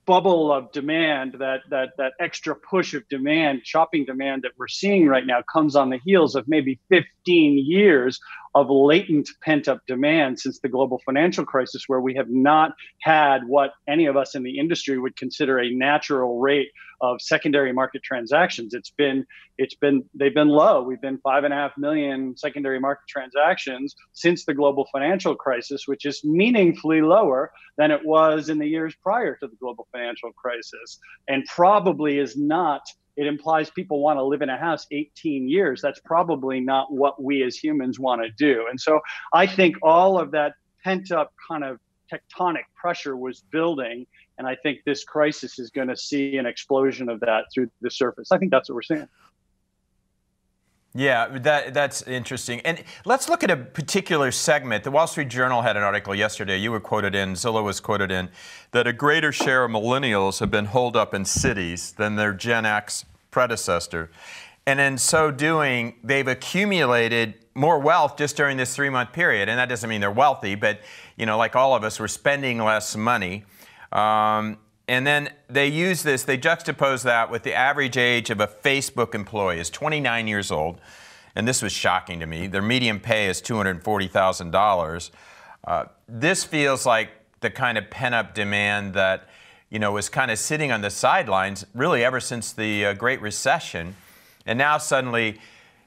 bubble 0.07 0.51
of 0.51 0.71
demand, 0.71 1.35
that 1.39 1.59
that 1.69 1.89
that 1.97 2.13
extra 2.19 2.55
push 2.55 2.95
of 2.95 3.07
demand, 3.09 3.61
shopping 3.63 4.05
demand 4.05 4.41
that 4.41 4.53
we're 4.57 4.67
seeing 4.67 5.05
right 5.05 5.27
now 5.27 5.43
comes 5.53 5.75
on 5.75 5.91
the 5.91 5.99
heels 6.03 6.33
of 6.33 6.47
maybe 6.47 6.79
15 6.89 7.63
years 7.63 8.19
of 8.55 8.67
latent 8.69 9.29
pent 9.43 9.67
up 9.67 9.79
demand 9.87 10.39
since 10.39 10.59
the 10.59 10.69
global 10.69 11.01
financial 11.05 11.45
crisis, 11.45 11.83
where 11.87 12.01
we 12.01 12.15
have 12.15 12.29
not 12.29 12.71
had 13.01 13.41
what 13.47 13.71
any 13.87 14.05
of 14.05 14.17
us 14.17 14.35
in 14.35 14.43
the 14.43 14.59
industry 14.59 14.97
would 14.99 15.15
consider 15.15 15.59
a 15.59 15.69
natural 15.69 16.39
rate 16.39 16.69
of 17.01 17.21
secondary 17.21 17.71
market 17.71 18.01
transactions. 18.03 18.73
It's 18.73 18.89
been 18.89 19.25
it's 19.57 19.75
been 19.75 20.03
they've 20.13 20.33
been 20.33 20.47
low. 20.47 20.81
We've 20.81 21.01
been 21.01 21.19
five 21.19 21.43
and 21.43 21.53
a 21.53 21.57
half 21.57 21.71
million 21.77 22.35
secondary 22.37 22.79
market 22.79 23.07
transactions 23.07 23.95
since 24.13 24.45
the 24.45 24.53
global 24.53 24.87
financial 24.91 25.35
crisis, 25.35 25.83
which 25.85 26.05
is 26.05 26.23
meaningfully 26.23 27.01
lower 27.01 27.51
than 27.77 27.91
it 27.91 28.03
was 28.03 28.49
in 28.49 28.57
the 28.57 28.67
years 28.67 28.95
prior 29.03 29.35
to 29.37 29.47
the 29.47 29.55
global 29.57 29.87
financial 29.91 30.31
crisis, 30.33 30.99
and 31.27 31.45
probably 31.45 32.17
is 32.19 32.35
not 32.35 32.81
it 33.17 33.25
implies 33.25 33.69
people 33.71 33.99
want 33.99 34.17
to 34.17 34.23
live 34.23 34.41
in 34.43 34.49
a 34.49 34.57
house 34.57 34.85
18 34.91 35.49
years. 35.49 35.81
That's 35.81 35.99
probably 35.99 36.59
not 36.59 36.93
what 36.93 37.21
we 37.21 37.43
as 37.43 37.57
humans 37.57 37.99
want 37.99 38.21
to 38.21 38.29
do. 38.37 38.67
And 38.69 38.79
so 38.79 38.99
I 39.33 39.47
think 39.47 39.75
all 39.81 40.19
of 40.19 40.31
that 40.31 40.53
pent 40.83 41.11
up 41.11 41.33
kind 41.47 41.63
of 41.63 41.79
tectonic 42.13 42.63
pressure 42.75 43.17
was 43.17 43.41
building. 43.51 44.05
And 44.37 44.47
I 44.47 44.55
think 44.55 44.79
this 44.85 45.03
crisis 45.03 45.57
is 45.57 45.71
going 45.71 45.87
to 45.87 45.97
see 45.97 46.37
an 46.37 46.45
explosion 46.45 47.09
of 47.09 47.19
that 47.21 47.45
through 47.53 47.71
the 47.81 47.89
surface. 47.89 48.31
I 48.31 48.37
think 48.37 48.51
that's 48.51 48.69
what 48.69 48.75
we're 48.75 48.83
seeing. 48.83 49.07
Yeah, 50.97 51.27
that, 51.27 51.75
that's 51.75 52.01
interesting. 52.07 52.59
And 52.61 52.83
let's 53.05 53.29
look 53.29 53.43
at 53.43 53.51
a 53.51 53.55
particular 53.55 54.31
segment. 54.31 54.83
The 54.83 54.89
Wall 54.89 55.05
Street 55.05 55.27
Journal 55.27 55.61
had 55.61 55.77
an 55.77 55.83
article 55.83 56.15
yesterday, 56.15 56.57
you 56.57 56.71
were 56.71 56.79
quoted 56.79 57.13
in, 57.13 57.33
Zillow 57.33 57.63
was 57.63 57.79
quoted 57.79 58.09
in, 58.09 58.29
that 58.71 58.87
a 58.87 58.93
greater 58.93 59.31
share 59.31 59.63
of 59.63 59.69
millennials 59.69 60.39
have 60.39 60.49
been 60.49 60.65
holed 60.65 60.97
up 60.97 61.13
in 61.13 61.23
cities 61.23 61.91
than 61.91 62.15
their 62.15 62.33
Gen 62.33 62.65
X 62.65 63.05
predecessor. 63.29 64.09
And 64.65 64.79
in 64.79 64.97
so 64.97 65.29
doing, 65.29 65.97
they've 66.03 66.27
accumulated 66.27 67.35
more 67.53 67.77
wealth 67.77 68.17
just 68.17 68.35
during 68.35 68.57
this 68.57 68.75
three 68.75 68.89
month 68.89 69.13
period. 69.13 69.49
And 69.49 69.59
that 69.59 69.69
doesn't 69.69 69.87
mean 69.87 70.01
they're 70.01 70.09
wealthy, 70.09 70.55
but 70.55 70.79
you 71.15 71.27
know, 71.27 71.37
like 71.37 71.55
all 71.55 71.75
of 71.75 71.83
us, 71.83 71.99
we're 71.99 72.07
spending 72.07 72.57
less 72.57 72.95
money. 72.95 73.45
Um, 73.91 74.57
and 74.87 75.05
then 75.05 75.29
they 75.49 75.67
use 75.67 76.03
this, 76.03 76.23
they 76.23 76.37
juxtapose 76.37 77.03
that 77.03 77.29
with 77.29 77.43
the 77.43 77.53
average 77.53 77.97
age 77.97 78.29
of 78.29 78.39
a 78.39 78.47
Facebook 78.47 79.13
employee 79.13 79.59
is 79.59 79.69
29 79.69 80.27
years 80.27 80.51
old. 80.51 80.79
And 81.35 81.47
this 81.47 81.61
was 81.61 81.71
shocking 81.71 82.19
to 82.21 82.25
me. 82.25 82.47
Their 82.47 82.61
median 82.63 82.99
pay 82.99 83.27
is 83.27 83.41
$240,000. 83.41 85.11
Uh, 85.65 85.85
this 86.07 86.43
feels 86.43 86.85
like 86.85 87.09
the 87.41 87.49
kind 87.49 87.77
of 87.77 87.89
pent 87.91 88.15
up 88.15 88.33
demand 88.33 88.93
that 88.95 89.27
you 89.69 89.79
know, 89.79 89.91
was 89.91 90.09
kind 90.09 90.31
of 90.31 90.39
sitting 90.39 90.71
on 90.71 90.81
the 90.81 90.89
sidelines 90.89 91.65
really 91.73 92.03
ever 92.03 92.19
since 92.19 92.53
the 92.53 92.85
uh, 92.85 92.93
Great 92.93 93.21
Recession. 93.21 93.95
And 94.45 94.57
now 94.57 94.77
suddenly, 94.77 95.39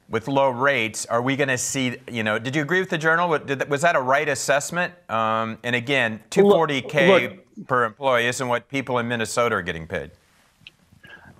with 0.07 0.27
low 0.27 0.49
rates, 0.49 1.05
are 1.07 1.21
we 1.21 1.35
going 1.35 1.47
to 1.47 1.57
see, 1.57 1.97
you 2.09 2.21
know, 2.21 2.37
did 2.37 2.55
you 2.55 2.61
agree 2.61 2.79
with 2.79 2.89
the 2.89 2.97
journal? 2.97 3.29
Was 3.29 3.81
that 3.81 3.95
a 3.95 4.01
right 4.01 4.27
assessment? 4.27 4.93
Um, 5.09 5.57
and 5.63 5.75
again, 5.75 6.21
240K 6.29 7.07
look, 7.07 7.21
look, 7.21 7.39
per 7.67 7.85
employee 7.85 8.27
isn't 8.27 8.47
what 8.47 8.67
people 8.67 8.97
in 8.99 9.07
Minnesota 9.07 9.55
are 9.55 9.61
getting 9.61 9.87
paid. 9.87 10.11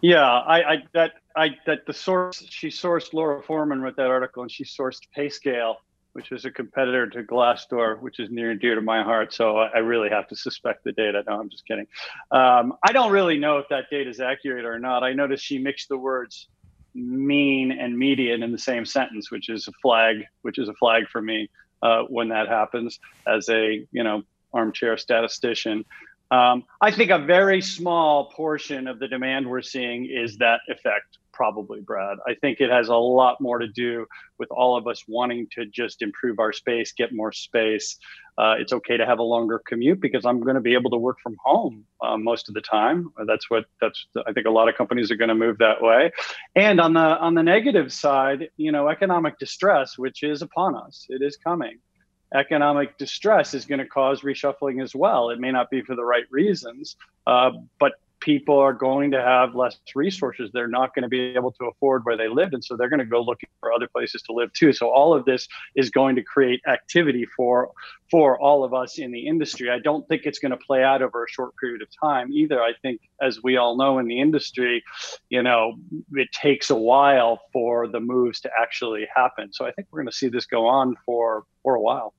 Yeah, 0.02 0.26
I, 0.26 0.64
I 0.64 0.84
that 0.94 1.12
I 1.36 1.50
that 1.66 1.86
the 1.86 1.94
source 1.94 2.44
she 2.50 2.68
sourced 2.70 3.14
Laura 3.14 3.42
Forman 3.42 3.84
with 3.84 3.96
that 3.98 4.08
article, 4.08 4.42
and 4.42 4.52
she 4.52 4.64
sourced 4.64 5.02
PayScale, 5.16 5.76
which 6.14 6.32
is 6.32 6.44
a 6.46 6.52
competitor 6.52 7.08
to 7.08 7.24
Glassdoor, 7.24 8.00
which 8.02 8.20
is 8.20 8.32
near 8.32 8.50
and 8.50 8.60
dear 8.60 8.76
to 8.76 8.82
my 8.82 9.04
heart. 9.04 9.32
So 9.32 9.58
I 9.58 9.78
really 9.78 10.10
have 10.10 10.28
to 10.30 10.36
suspect 10.36 10.84
the 10.84 10.92
data. 10.92 11.24
No, 11.28 11.40
I'm 11.40 11.50
just 11.50 11.68
kidding. 11.68 11.86
Um, 12.32 12.74
I 12.84 12.94
don't 12.94 13.12
really 13.12 13.38
know 13.38 13.60
if 13.60 13.68
that 13.70 13.86
data 13.92 14.10
is 14.10 14.20
accurate 14.20 14.66
or 14.66 14.80
not. 14.80 15.04
I 15.04 15.14
noticed 15.14 15.46
she 15.46 15.60
mixed 15.60 15.90
the 15.90 15.98
words 15.98 16.48
mean 16.94 17.72
and 17.72 17.98
median 17.98 18.44
in 18.44 18.52
the 18.52 18.58
same 18.58 18.86
sentence, 18.86 19.32
which 19.32 19.50
is 19.50 19.68
a 19.68 19.72
flag, 19.82 20.24
which 20.42 20.58
is 20.58 20.68
a 20.68 20.74
flag 20.74 21.08
for 21.10 21.22
me 21.22 21.50
uh, 21.82 22.04
when 22.04 22.30
that 22.30 22.48
happens 22.48 23.00
as 23.28 23.50
a 23.50 23.86
you 23.92 24.04
know 24.04 24.24
armchair 24.54 24.98
statistician. 24.98 25.86
Um, 26.32 26.64
I 26.80 26.92
think 26.92 27.12
a 27.12 27.20
very 27.20 27.62
small 27.62 28.32
portion 28.32 28.88
of 28.88 29.00
the 29.00 29.08
demand 29.08 29.50
we're 29.50 29.62
seeing 29.62 30.06
is 30.06 30.38
that 30.38 30.62
effect, 30.70 31.18
probably, 31.34 31.82
Brad. 31.82 32.20
I 32.26 32.36
think 32.36 32.62
it 32.62 32.72
has 32.72 32.88
a 32.88 32.96
lot 32.96 33.42
more 33.42 33.60
to 33.60 33.68
do 33.68 34.06
with 34.40 34.50
all 34.50 34.78
of 34.78 34.88
us 34.88 35.04
wanting 35.10 35.48
to 35.52 35.66
just 35.66 36.02
improve 36.02 36.40
our 36.40 36.54
space, 36.54 36.94
get 36.94 37.14
more 37.14 37.34
space. 37.34 37.98
Uh, 38.38 38.56
it's 38.58 38.72
okay 38.72 38.96
to 38.96 39.06
have 39.06 39.20
a 39.20 39.24
longer 39.24 39.62
commute 39.68 40.00
because 40.00 40.26
I'm 40.26 40.40
going 40.40 40.56
to 40.56 40.62
be 40.62 40.74
able 40.74 40.90
to 40.92 40.98
work 40.98 41.18
from 41.22 41.36
home 41.44 41.84
uh, 42.02 42.18
most 42.18 42.48
of 42.48 42.56
the 42.56 42.62
time. 42.62 43.12
That's 43.28 43.50
what 43.50 43.66
that's. 43.82 44.08
I 44.26 44.32
think 44.32 44.48
a 44.48 44.52
lot 44.52 44.70
of 44.70 44.76
companies 44.76 45.12
are 45.12 45.18
going 45.18 45.30
to 45.30 45.36
move 45.36 45.58
that 45.58 45.82
way. 45.82 46.12
And 46.56 46.80
on 46.80 46.94
the 46.94 47.02
on 47.02 47.36
the 47.36 47.44
negative 47.44 47.92
side, 47.92 48.48
you 48.56 48.72
know, 48.72 48.88
economic 48.88 49.38
distress, 49.38 49.98
which 49.98 50.24
is 50.24 50.42
upon 50.42 50.76
us, 50.76 51.08
it 51.10 51.22
is 51.22 51.36
coming 51.36 51.80
economic 52.34 52.98
distress 52.98 53.54
is 53.54 53.66
going 53.66 53.80
to 53.80 53.86
cause 53.86 54.22
reshuffling 54.22 54.82
as 54.82 54.96
well. 54.96 55.30
It 55.30 55.40
may 55.40 55.52
not 55.52 55.70
be 55.70 55.82
for 55.82 55.96
the 55.96 56.06
right 56.06 56.26
reasons, 56.32 56.96
uh, 57.28 57.52
but 57.80 57.94
people 58.22 58.58
are 58.58 58.72
going 58.72 59.12
to 59.12 59.22
have 59.22 59.56
less 59.56 59.78
resources. 59.96 60.50
They're 60.54 60.68
not 60.68 60.96
going 60.96 61.04
to 61.04 61.10
be 61.10 61.36
able 61.36 61.52
to 61.54 61.66
afford 61.66 62.06
where 62.06 62.16
they 62.16 62.30
live. 62.30 62.54
And 62.54 62.64
so 62.64 62.78
they're 62.78 62.88
going 62.88 63.00
to 63.00 63.06
go 63.06 63.20
looking 63.20 63.50
for 63.60 63.74
other 63.74 63.88
places 63.88 64.22
to 64.24 64.34
live 64.34 64.54
too. 64.54 64.72
So 64.72 64.90
all 64.90 65.14
of 65.14 65.26
this 65.26 65.48
is 65.76 65.90
going 65.90 66.16
to 66.16 66.24
create 66.24 66.62
activity 66.68 67.26
for 67.36 67.72
for 68.10 68.40
all 68.40 68.64
of 68.64 68.74
us 68.74 69.00
in 69.00 69.12
the 69.12 69.28
industry. 69.28 69.70
I 69.70 69.80
don't 69.80 70.08
think 70.08 70.24
it's 70.26 70.40
going 70.40 70.52
to 70.52 70.58
play 70.58 70.84
out 70.84 71.02
over 71.02 71.24
a 71.24 71.30
short 71.30 71.54
period 71.58 71.82
of 71.82 71.88
time 72.00 72.32
either. 72.32 72.62
I 72.62 72.74
think 72.82 73.02
as 73.22 73.42
we 73.44 73.58
all 73.58 73.76
know 73.76 74.00
in 74.00 74.08
the 74.08 74.20
industry, 74.20 74.84
you 75.30 75.42
know, 75.42 75.76
it 76.14 76.32
takes 76.32 76.70
a 76.70 76.76
while 76.76 77.42
for 77.52 77.88
the 77.88 78.00
moves 78.00 78.42
to 78.42 78.52
actually 78.62 79.08
happen. 79.14 79.52
So 79.52 79.66
I 79.66 79.72
think 79.72 79.88
we're 79.92 80.02
going 80.02 80.12
to 80.12 80.18
see 80.18 80.30
this 80.30 80.46
go 80.46 80.68
on 80.68 80.96
for 81.06 81.46
for 81.64 81.76
a 81.76 81.82
while. 81.82 82.14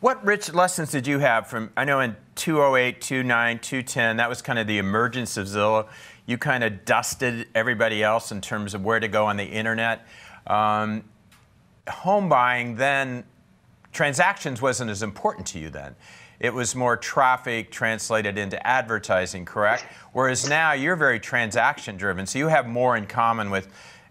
What 0.00 0.24
rich 0.24 0.50
lessons 0.54 0.90
did 0.90 1.06
you 1.06 1.18
have 1.18 1.46
from, 1.46 1.70
I 1.76 1.84
know 1.84 2.00
in 2.00 2.16
208, 2.36 3.02
29, 3.02 3.58
210, 3.58 4.16
that 4.16 4.30
was 4.30 4.40
kind 4.40 4.58
of 4.58 4.66
the 4.66 4.78
emergence 4.78 5.36
of 5.36 5.46
Zillow. 5.46 5.88
You 6.24 6.38
kind 6.38 6.64
of 6.64 6.86
dusted 6.86 7.48
everybody 7.54 8.02
else 8.02 8.32
in 8.32 8.40
terms 8.40 8.72
of 8.72 8.82
where 8.82 8.98
to 8.98 9.08
go 9.08 9.26
on 9.26 9.36
the 9.36 9.44
internet. 9.44 10.06
Um, 10.46 11.04
home 11.86 12.30
buying 12.30 12.76
then, 12.76 13.24
transactions 13.92 14.62
wasn't 14.62 14.90
as 14.90 15.02
important 15.02 15.46
to 15.48 15.58
you 15.58 15.68
then. 15.68 15.94
It 16.38 16.54
was 16.54 16.74
more 16.74 16.96
traffic 16.96 17.70
translated 17.70 18.38
into 18.38 18.66
advertising, 18.66 19.44
correct? 19.44 19.84
Whereas 20.14 20.48
now 20.48 20.72
you're 20.72 20.96
very 20.96 21.20
transaction 21.20 21.98
driven, 21.98 22.24
so 22.24 22.38
you 22.38 22.48
have 22.48 22.66
more 22.66 22.96
in 22.96 23.06
common 23.06 23.50
with 23.50 23.68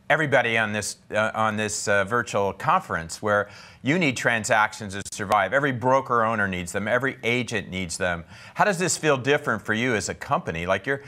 everybody 0.09 0.57
on 0.57 0.73
this 0.73 0.97
uh, 1.11 1.31
on 1.33 1.55
this 1.55 1.87
uh, 1.87 2.03
virtual 2.03 2.51
conference 2.53 3.21
where 3.21 3.49
you 3.81 3.99
need 3.99 4.17
transactions 4.17 4.93
to 4.93 5.01
survive. 5.11 5.53
Every 5.53 5.71
broker 5.71 6.23
owner 6.23 6.47
needs 6.47 6.71
them. 6.71 6.87
Every 6.87 7.17
agent 7.23 7.69
needs 7.69 7.97
them. 7.97 8.25
How 8.55 8.65
does 8.65 8.79
this 8.79 8.97
feel 8.97 9.17
different 9.17 9.61
for 9.61 9.73
you 9.73 9.95
as 9.95 10.09
a 10.09 10.13
company? 10.13 10.65
Like 10.65 10.85
you're 10.85 11.03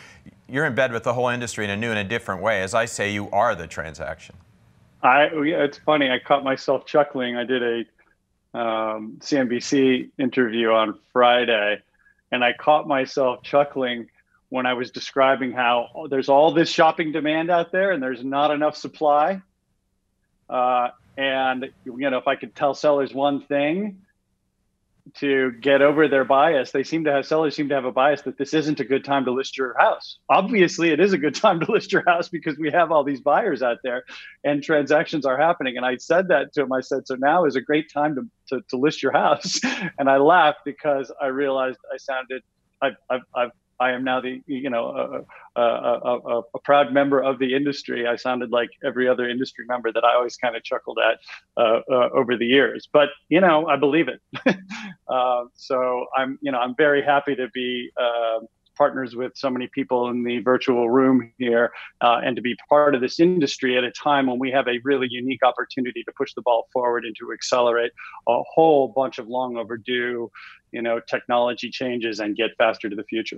you're 0.48 0.66
in 0.66 0.76
bed 0.76 0.92
with 0.92 1.04
the 1.04 1.14
whole 1.14 1.30
industry 1.30 1.66
in 1.66 1.72
a 1.72 1.78
new 1.78 1.90
and 1.90 2.00
a 2.00 2.04
different 2.04 2.42
way. 2.42 2.62
As 2.62 2.74
I 2.74 2.86
say, 2.86 3.12
you 3.12 3.30
are 3.32 3.56
the 3.56 3.68
transaction. 3.68 4.36
I 5.02 5.24
yeah, 5.34 5.64
it's 5.64 5.80
funny. 5.80 6.12
I 6.12 6.20
caught 6.20 6.44
myself 6.44 6.86
chuckling. 6.86 7.36
I 7.36 7.44
did 7.44 7.64
a 7.64 8.60
um, 8.60 9.18
CNBC 9.20 10.10
interview 10.20 10.70
on 10.70 11.00
Friday, 11.12 11.82
and 12.32 12.44
I 12.44 12.54
caught 12.54 12.88
myself 12.88 13.42
chuckling 13.44 14.10
when 14.52 14.66
I 14.66 14.74
was 14.74 14.92
describing 14.92 15.54
how 15.54 16.08
there's 16.10 16.28
all 16.28 16.54
this 16.54 16.70
shopping 16.70 17.14
demand 17.14 17.50
out 17.50 17.72
there 17.72 17.92
and 17.92 18.04
there's 18.04 18.22
not 18.22 18.52
enough 18.52 18.76
supply. 18.76 19.42
Uh, 20.50 20.90
and 21.18 21.70
you 21.86 22.10
know, 22.10 22.18
if 22.18 22.28
I 22.28 22.36
could 22.36 22.54
tell 22.54 22.74
sellers 22.74 23.14
one 23.14 23.44
thing 23.44 24.02
to 25.20 25.54
get 25.54 25.82
over 25.82 26.10
their 26.10 26.26
bias, 26.26 26.72
they 26.72 26.84
seem 26.84 27.06
to 27.06 27.14
have 27.14 27.26
sellers 27.26 27.56
seem 27.56 27.70
to 27.70 27.76
have 27.76 27.86
a 27.86 27.94
bias 27.94 28.24
that 28.24 28.38
this 28.38 28.54
isn't 28.54 28.82
a 28.82 28.84
good 28.84 29.06
time 29.06 29.24
to 29.24 29.32
list 29.32 29.58
your 29.58 29.74
house. 29.80 30.18
Obviously, 30.28 30.90
it 30.90 31.00
is 31.00 31.14
a 31.14 31.18
good 31.18 31.36
time 31.46 31.62
to 31.62 31.72
list 31.72 31.94
your 31.94 32.04
house 32.06 32.28
because 32.28 32.58
we 32.58 32.70
have 32.72 32.92
all 32.92 33.06
these 33.06 33.22
buyers 33.22 33.64
out 33.64 33.78
there 33.86 34.04
and 34.44 34.62
transactions 34.62 35.26
are 35.26 35.38
happening. 35.38 35.78
And 35.78 35.86
I 35.86 35.96
said 35.96 36.28
that 36.28 36.52
to 36.56 36.64
him. 36.64 36.74
I 36.74 36.82
said, 36.82 37.08
so 37.08 37.16
now 37.16 37.46
is 37.46 37.56
a 37.56 37.62
great 37.62 37.90
time 37.90 38.16
to, 38.16 38.28
to, 38.50 38.66
to 38.68 38.76
list 38.76 39.02
your 39.02 39.14
house. 39.14 39.62
and 39.98 40.10
I 40.10 40.18
laughed 40.18 40.60
because 40.66 41.10
I 41.22 41.28
realized 41.28 41.80
I 41.94 41.96
sounded 41.96 42.44
I've, 42.82 42.96
I've, 43.10 43.22
I've 43.36 43.52
I 43.82 43.92
am 43.94 44.04
now 44.04 44.22
the 44.22 44.42
you 44.46 44.70
know 44.70 45.26
a, 45.56 45.60
a, 45.60 45.64
a, 45.64 46.42
a, 46.54 46.60
proud 46.64 46.94
member 46.94 47.20
of 47.20 47.40
the 47.40 47.56
industry. 47.56 48.08
I 48.08 48.16
sounded 48.16 48.52
like 48.52 48.70
every 48.86 49.08
other 49.08 49.28
industry 49.28 49.66
member 49.68 49.92
that 49.92 50.04
I 50.04 50.14
always 50.14 50.38
kind 50.38 50.56
of 50.56 50.64
chuckled 50.64 51.00
at 51.00 51.18
uh, 51.58 51.82
uh, 51.92 52.10
over 52.14 52.38
the 52.38 52.46
years. 52.46 52.88
But 52.94 53.10
you 53.30 53.42
know, 53.42 53.68
I 53.68 53.78
believe 53.78 54.08
it. 54.08 54.22
uh, 55.08 55.46
so 55.56 56.06
I'm 56.16 56.38
you 56.42 56.52
know 56.52 56.60
I'm 56.60 56.76
very 56.76 57.04
happy 57.04 57.36
to 57.36 57.48
be. 57.54 57.90
Um, 58.00 58.48
partners 58.78 59.16
with 59.16 59.34
so 59.36 59.50
many 59.50 59.68
people 59.68 60.10
in 60.10 60.24
the 60.24 60.40
virtual 60.40 60.90
room 60.90 61.32
here 61.38 61.72
uh, 62.00 62.22
and 62.24 62.36
to 62.36 62.42
be 62.42 62.56
part 62.70 62.96
of 62.96 63.02
this 63.02 63.20
industry 63.20 63.78
at 63.78 63.84
a 63.84 63.92
time 63.92 64.26
when 64.26 64.40
we 64.40 64.50
have 64.50 64.68
a 64.68 64.80
really 64.86 65.08
unique 65.12 65.44
opportunity 65.44 66.02
to 66.04 66.12
push 66.18 66.34
the 66.34 66.42
ball 66.42 66.68
forward 66.74 67.04
and 67.06 67.14
to 67.20 67.32
accelerate 67.32 67.92
a 68.28 68.42
whole 68.56 68.88
bunch 68.88 69.20
of 69.20 69.28
long 69.28 69.58
overdue 69.58 70.32
you 70.72 70.82
know 70.82 71.00
technology 71.08 71.70
changes 71.70 72.22
and 72.22 72.38
get 72.38 72.50
faster 72.58 72.90
to 72.90 72.96
the 72.96 73.04
future 73.04 73.38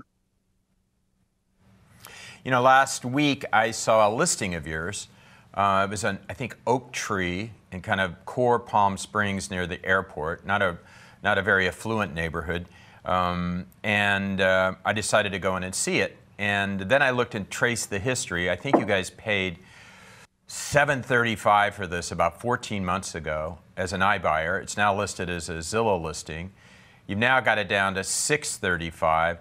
you 2.44 2.52
know, 2.52 2.62
last 2.62 3.06
week 3.06 3.46
I 3.54 3.72
saw 3.72 4.08
a 4.08 4.12
listing 4.14 4.54
of 4.56 4.68
yours. 4.68 5.08
Uh, 5.54 5.86
it 5.88 5.92
was 5.92 6.04
an, 6.04 6.20
I 6.30 6.34
think, 6.34 6.58
oak 6.68 6.92
tree 6.92 7.52
in 7.72 7.82
kind 7.82 8.02
of 8.02 8.26
core 8.26 8.60
Palm 8.60 8.98
Springs 8.98 9.50
near 9.50 9.66
the 9.66 9.84
airport, 9.86 10.46
not 10.46 10.62
a, 10.62 10.78
not 11.24 11.38
a 11.38 11.42
very 11.42 11.68
affluent 11.68 12.14
neighborhood. 12.14 12.68
Um, 13.06 13.68
and 13.84 14.42
uh, 14.42 14.76
I 14.84 14.94
decided 14.94 15.32
to 15.32 15.40
go 15.40 15.56
in 15.56 15.64
and 15.64 15.74
see 15.74 16.00
it. 16.00 16.18
And 16.38 16.82
then 16.82 17.02
I 17.02 17.12
looked 17.12 17.36
and 17.36 17.50
traced 17.50 17.90
the 17.90 18.00
history. 18.00 18.50
I 18.50 18.56
think 18.56 18.78
you 18.78 18.86
guys 18.86 19.10
paid 19.12 19.60
735 20.48 21.76
for 21.76 21.88
this 21.88 22.12
about 22.12 22.42
14 22.42 22.84
months 22.84 23.16
ago 23.16 23.60
as 23.78 23.94
an 23.94 24.02
iBuyer. 24.02 24.62
It's 24.62 24.76
now 24.76 24.96
listed 24.96 25.30
as 25.30 25.50
a 25.50 25.54
Zillow 25.54 26.02
listing. 26.02 26.52
You've 27.08 27.20
now 27.20 27.40
got 27.40 27.58
it 27.58 27.70
down 27.70 27.96
to 27.96 28.04
635. 28.04 29.40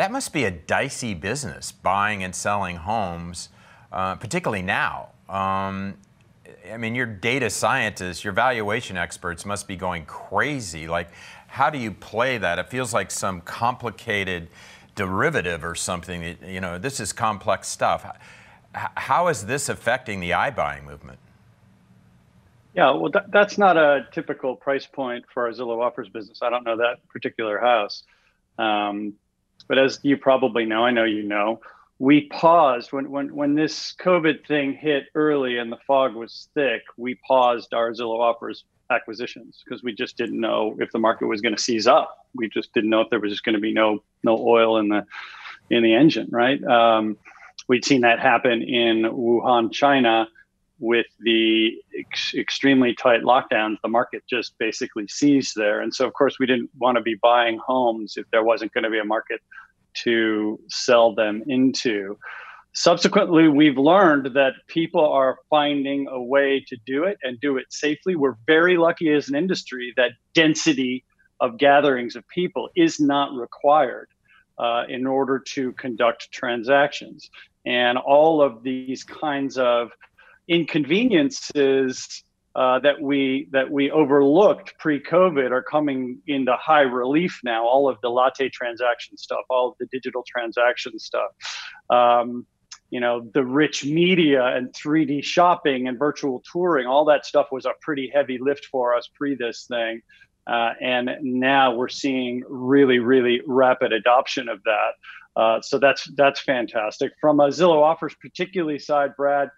That 0.00 0.12
must 0.12 0.32
be 0.32 0.44
a 0.44 0.50
dicey 0.50 1.12
business, 1.12 1.72
buying 1.72 2.24
and 2.24 2.34
selling 2.34 2.76
homes, 2.76 3.50
uh, 3.92 4.14
particularly 4.14 4.62
now. 4.62 5.10
Um, 5.28 5.98
I 6.72 6.78
mean, 6.78 6.94
your 6.94 7.04
data 7.04 7.50
scientists, 7.50 8.24
your 8.24 8.32
valuation 8.32 8.96
experts 8.96 9.44
must 9.44 9.68
be 9.68 9.76
going 9.76 10.06
crazy. 10.06 10.88
Like, 10.88 11.10
how 11.48 11.68
do 11.68 11.76
you 11.76 11.90
play 11.90 12.38
that? 12.38 12.58
It 12.58 12.70
feels 12.70 12.94
like 12.94 13.10
some 13.10 13.42
complicated 13.42 14.48
derivative 14.94 15.62
or 15.62 15.74
something. 15.74 16.38
You 16.46 16.62
know, 16.62 16.78
this 16.78 16.98
is 16.98 17.12
complex 17.12 17.68
stuff. 17.68 18.06
how 18.72 19.28
is 19.28 19.44
this 19.44 19.68
affecting 19.68 20.20
the 20.20 20.30
iBuying 20.30 20.84
movement? 20.84 21.18
Yeah, 22.74 22.92
well, 22.92 23.12
th- 23.12 23.26
that's 23.28 23.58
not 23.58 23.76
a 23.76 24.08
typical 24.12 24.56
price 24.56 24.86
point 24.86 25.26
for 25.34 25.44
our 25.44 25.52
Zillow 25.52 25.84
Offers 25.84 26.08
business. 26.08 26.38
I 26.40 26.48
don't 26.48 26.64
know 26.64 26.78
that 26.78 27.06
particular 27.10 27.58
house. 27.58 28.02
Um, 28.56 29.12
but 29.66 29.78
as 29.78 29.98
you 30.02 30.16
probably 30.16 30.64
know, 30.64 30.84
I 30.84 30.90
know 30.90 31.04
you 31.04 31.22
know, 31.22 31.60
we 31.98 32.22
paused 32.28 32.92
when, 32.92 33.10
when, 33.10 33.34
when 33.34 33.54
this 33.54 33.94
COVID 34.00 34.46
thing 34.46 34.72
hit 34.72 35.04
early 35.14 35.58
and 35.58 35.70
the 35.70 35.76
fog 35.86 36.14
was 36.14 36.48
thick, 36.54 36.82
we 36.96 37.16
paused 37.26 37.74
our 37.74 37.90
Zillow 37.90 38.20
Offers 38.20 38.64
acquisitions 38.90 39.62
because 39.64 39.82
we 39.82 39.94
just 39.94 40.16
didn't 40.16 40.40
know 40.40 40.76
if 40.80 40.90
the 40.92 40.98
market 40.98 41.26
was 41.26 41.40
going 41.40 41.54
to 41.54 41.62
seize 41.62 41.86
up. 41.86 42.26
We 42.34 42.48
just 42.48 42.72
didn't 42.72 42.90
know 42.90 43.02
if 43.02 43.10
there 43.10 43.20
was 43.20 43.30
just 43.32 43.44
going 43.44 43.54
to 43.54 43.60
be 43.60 43.72
no 43.72 44.02
no 44.22 44.38
oil 44.38 44.78
in 44.78 44.88
the 44.88 45.06
in 45.68 45.82
the 45.82 45.94
engine, 45.94 46.28
right? 46.30 46.62
Um, 46.64 47.16
we'd 47.68 47.84
seen 47.84 48.00
that 48.00 48.18
happen 48.18 48.62
in 48.62 49.02
Wuhan, 49.02 49.72
China, 49.72 50.28
with 50.80 51.06
the 51.20 51.72
ex- 51.96 52.34
extremely 52.34 52.94
tight 52.94 53.22
lockdowns. 53.22 53.76
The 53.82 53.88
market 53.88 54.22
just 54.28 54.58
basically 54.58 55.06
seized 55.06 55.54
there, 55.54 55.80
and 55.80 55.94
so 55.94 56.06
of 56.06 56.14
course 56.14 56.38
we 56.40 56.46
didn't 56.46 56.70
want 56.78 56.96
to 56.96 57.02
be 57.02 57.14
buying 57.22 57.58
homes 57.58 58.14
if 58.16 58.26
there 58.32 58.42
wasn't 58.42 58.72
going 58.72 58.84
to 58.84 58.90
be 58.90 58.98
a 58.98 59.04
market 59.04 59.40
to 60.04 60.58
sell 60.68 61.14
them 61.14 61.42
into. 61.46 62.18
Subsequently, 62.72 63.48
we've 63.48 63.78
learned 63.78 64.34
that 64.34 64.52
people 64.68 65.04
are 65.04 65.38
finding 65.50 66.06
a 66.08 66.22
way 66.22 66.64
to 66.68 66.76
do 66.86 67.04
it 67.04 67.18
and 67.22 67.40
do 67.40 67.56
it 67.56 67.66
safely. 67.70 68.14
We're 68.14 68.36
very 68.46 68.76
lucky 68.76 69.12
as 69.12 69.28
an 69.28 69.34
industry 69.34 69.92
that 69.96 70.12
density 70.34 71.04
of 71.40 71.58
gatherings 71.58 72.14
of 72.14 72.26
people 72.28 72.68
is 72.76 73.00
not 73.00 73.34
required 73.34 74.08
uh, 74.58 74.84
in 74.88 75.06
order 75.06 75.38
to 75.38 75.72
conduct 75.72 76.30
transactions. 76.30 77.28
And 77.66 77.98
all 77.98 78.40
of 78.40 78.62
these 78.62 79.02
kinds 79.02 79.58
of 79.58 79.90
inconveniences 80.50 82.24
uh, 82.56 82.80
that 82.80 83.00
we 83.00 83.48
that 83.52 83.70
we 83.70 83.90
overlooked 83.90 84.74
pre-COVID 84.78 85.52
are 85.52 85.62
coming 85.62 86.18
into 86.26 86.52
high 86.56 86.82
relief 86.82 87.40
now. 87.44 87.64
All 87.64 87.88
of 87.88 87.96
the 88.02 88.08
latte 88.10 88.48
transaction 88.48 89.16
stuff, 89.16 89.44
all 89.48 89.68
of 89.68 89.74
the 89.78 89.86
digital 89.92 90.24
transaction 90.26 90.98
stuff, 90.98 91.30
um, 91.90 92.44
you 92.90 92.98
know, 92.98 93.30
the 93.34 93.44
rich 93.44 93.84
media 93.84 94.44
and 94.44 94.72
3D 94.72 95.22
shopping 95.22 95.86
and 95.86 95.96
virtual 95.96 96.42
touring, 96.50 96.88
all 96.88 97.04
that 97.04 97.24
stuff 97.24 97.46
was 97.52 97.66
a 97.66 97.72
pretty 97.80 98.10
heavy 98.12 98.38
lift 98.40 98.66
for 98.66 98.96
us 98.96 99.08
pre 99.14 99.36
this 99.36 99.66
thing. 99.66 100.02
Uh, 100.46 100.72
and 100.80 101.10
now 101.22 101.72
we're 101.72 101.88
seeing 101.88 102.42
really, 102.48 102.98
really 102.98 103.40
rapid 103.46 103.92
adoption 103.92 104.48
of 104.48 104.60
that. 104.64 104.90
Uh, 105.36 105.60
so 105.60 105.78
that's 105.78 106.10
that's 106.16 106.40
fantastic. 106.40 107.12
From 107.20 107.38
a 107.38 107.46
Zillow 107.48 107.82
offers 107.82 108.16
particularly 108.20 108.80
side, 108.80 109.14
Brad, 109.16 109.50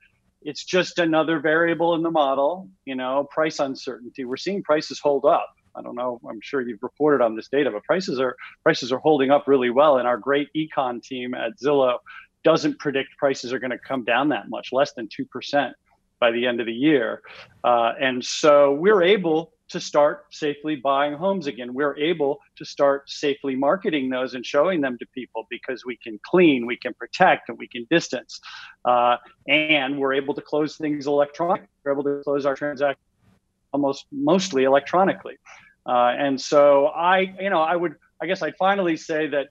it's 0.45 0.65
just 0.65 0.99
another 0.99 1.41
variable 1.41 1.95
in 1.95 2.03
the 2.03 2.11
model. 2.11 2.69
You 2.85 2.95
know, 2.95 3.29
price 3.31 3.59
uncertainty. 3.59 4.25
We're 4.25 4.37
seeing 4.37 4.63
prices 4.63 4.99
hold 4.99 5.25
up. 5.25 5.55
I 5.75 5.83
don't 5.83 5.95
know. 5.95 6.21
I'm 6.29 6.41
sure 6.43 6.61
you've 6.61 6.83
reported 6.83 7.25
on 7.25 7.35
this 7.35 7.49
data, 7.49 7.71
but 7.71 7.85
prices 7.85 8.21
are 8.21 8.37
prices 8.63 8.93
are 8.93 8.99
holding 8.99 9.31
up 9.31 9.49
really 9.49 9.71
well. 9.71 9.99
And 9.99 10.07
our 10.07 10.19
great 10.19 10.49
econ 10.55 11.03
team 11.03 11.35
at 11.35 11.59
Zillow 11.59 11.99
doesn't 12.45 12.79
predict 12.79 13.17
prices 13.19 13.53
are 13.53 13.59
going 13.59 13.71
to 13.71 13.79
come 13.79 14.05
down 14.05 14.29
that 14.31 14.49
much, 14.49 14.71
less 14.73 14.93
than 14.95 15.09
2% 15.09 15.73
by 16.19 16.31
the 16.31 16.47
end 16.47 16.61
of 16.61 16.67
the 16.67 16.73
year. 16.73 17.23
Uh, 17.65 17.93
and 18.01 18.25
so 18.25 18.73
we're 18.73 19.03
able 19.03 19.53
to 19.73 19.81
start 19.81 20.27
safely 20.31 20.77
buying 20.77 21.15
homes 21.15 21.47
again. 21.47 21.75
We're 21.75 21.97
able 21.97 22.41
to 22.57 22.65
start 22.65 23.11
safely 23.11 23.57
marketing 23.57 24.09
those 24.09 24.35
and 24.35 24.45
showing 24.45 24.81
them 24.81 24.97
to 24.99 25.07
people 25.15 25.47
because 25.51 25.85
we 25.85 25.97
can 25.97 26.19
clean, 26.25 26.67
we 26.67 26.77
can 26.77 26.95
protect, 26.95 27.49
and 27.49 27.59
we 27.59 27.69
can 27.69 27.87
distance. 27.91 28.41
Uh, 28.85 29.17
and 29.49 29.99
we're 29.99 30.15
able 30.15 30.35
to 30.35 30.41
close 30.43 30.77
things 30.77 31.07
electronically. 31.07 31.69
We're 31.85 31.93
able 31.93 32.05
to 32.05 32.23
close 32.25 32.47
our 32.47 32.55
transactions 32.55 33.05
almost 33.73 34.07
mostly 34.13 34.65
electronically. 34.65 35.37
Uh, 35.87 36.13
and 36.17 36.41
so 36.41 36.87
I, 36.87 37.35
you 37.41 37.51
know, 37.51 37.63
I 37.63 37.75
would, 37.75 37.97
I 38.21 38.27
guess 38.27 38.43
I'd 38.43 38.57
finally 38.57 38.97
say 38.97 39.27
that 39.29 39.49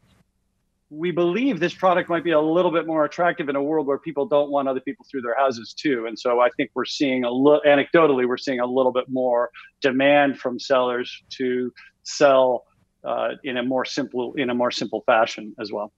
we 0.91 1.09
believe 1.09 1.61
this 1.61 1.73
product 1.73 2.09
might 2.09 2.23
be 2.23 2.31
a 2.31 2.41
little 2.41 2.69
bit 2.69 2.85
more 2.85 3.05
attractive 3.05 3.47
in 3.47 3.55
a 3.55 3.63
world 3.63 3.87
where 3.87 3.97
people 3.97 4.25
don't 4.25 4.51
want 4.51 4.67
other 4.67 4.81
people 4.81 5.05
through 5.09 5.21
their 5.21 5.35
houses 5.37 5.73
too. 5.73 6.05
And 6.05 6.19
so 6.19 6.41
I 6.41 6.49
think 6.57 6.71
we're 6.75 6.83
seeing 6.83 7.23
a 7.23 7.31
little, 7.31 7.61
anecdotally, 7.65 8.27
we're 8.27 8.37
seeing 8.37 8.59
a 8.59 8.65
little 8.65 8.91
bit 8.91 9.05
more 9.07 9.49
demand 9.81 10.37
from 10.37 10.59
sellers 10.59 11.23
to 11.37 11.71
sell 12.03 12.65
uh, 13.07 13.29
in 13.45 13.55
a 13.55 13.63
more 13.63 13.85
simple 13.85 14.33
in 14.35 14.49
a 14.49 14.53
more 14.53 14.69
simple 14.69 15.01
fashion 15.05 15.55
as 15.59 15.71
well. 15.71 15.93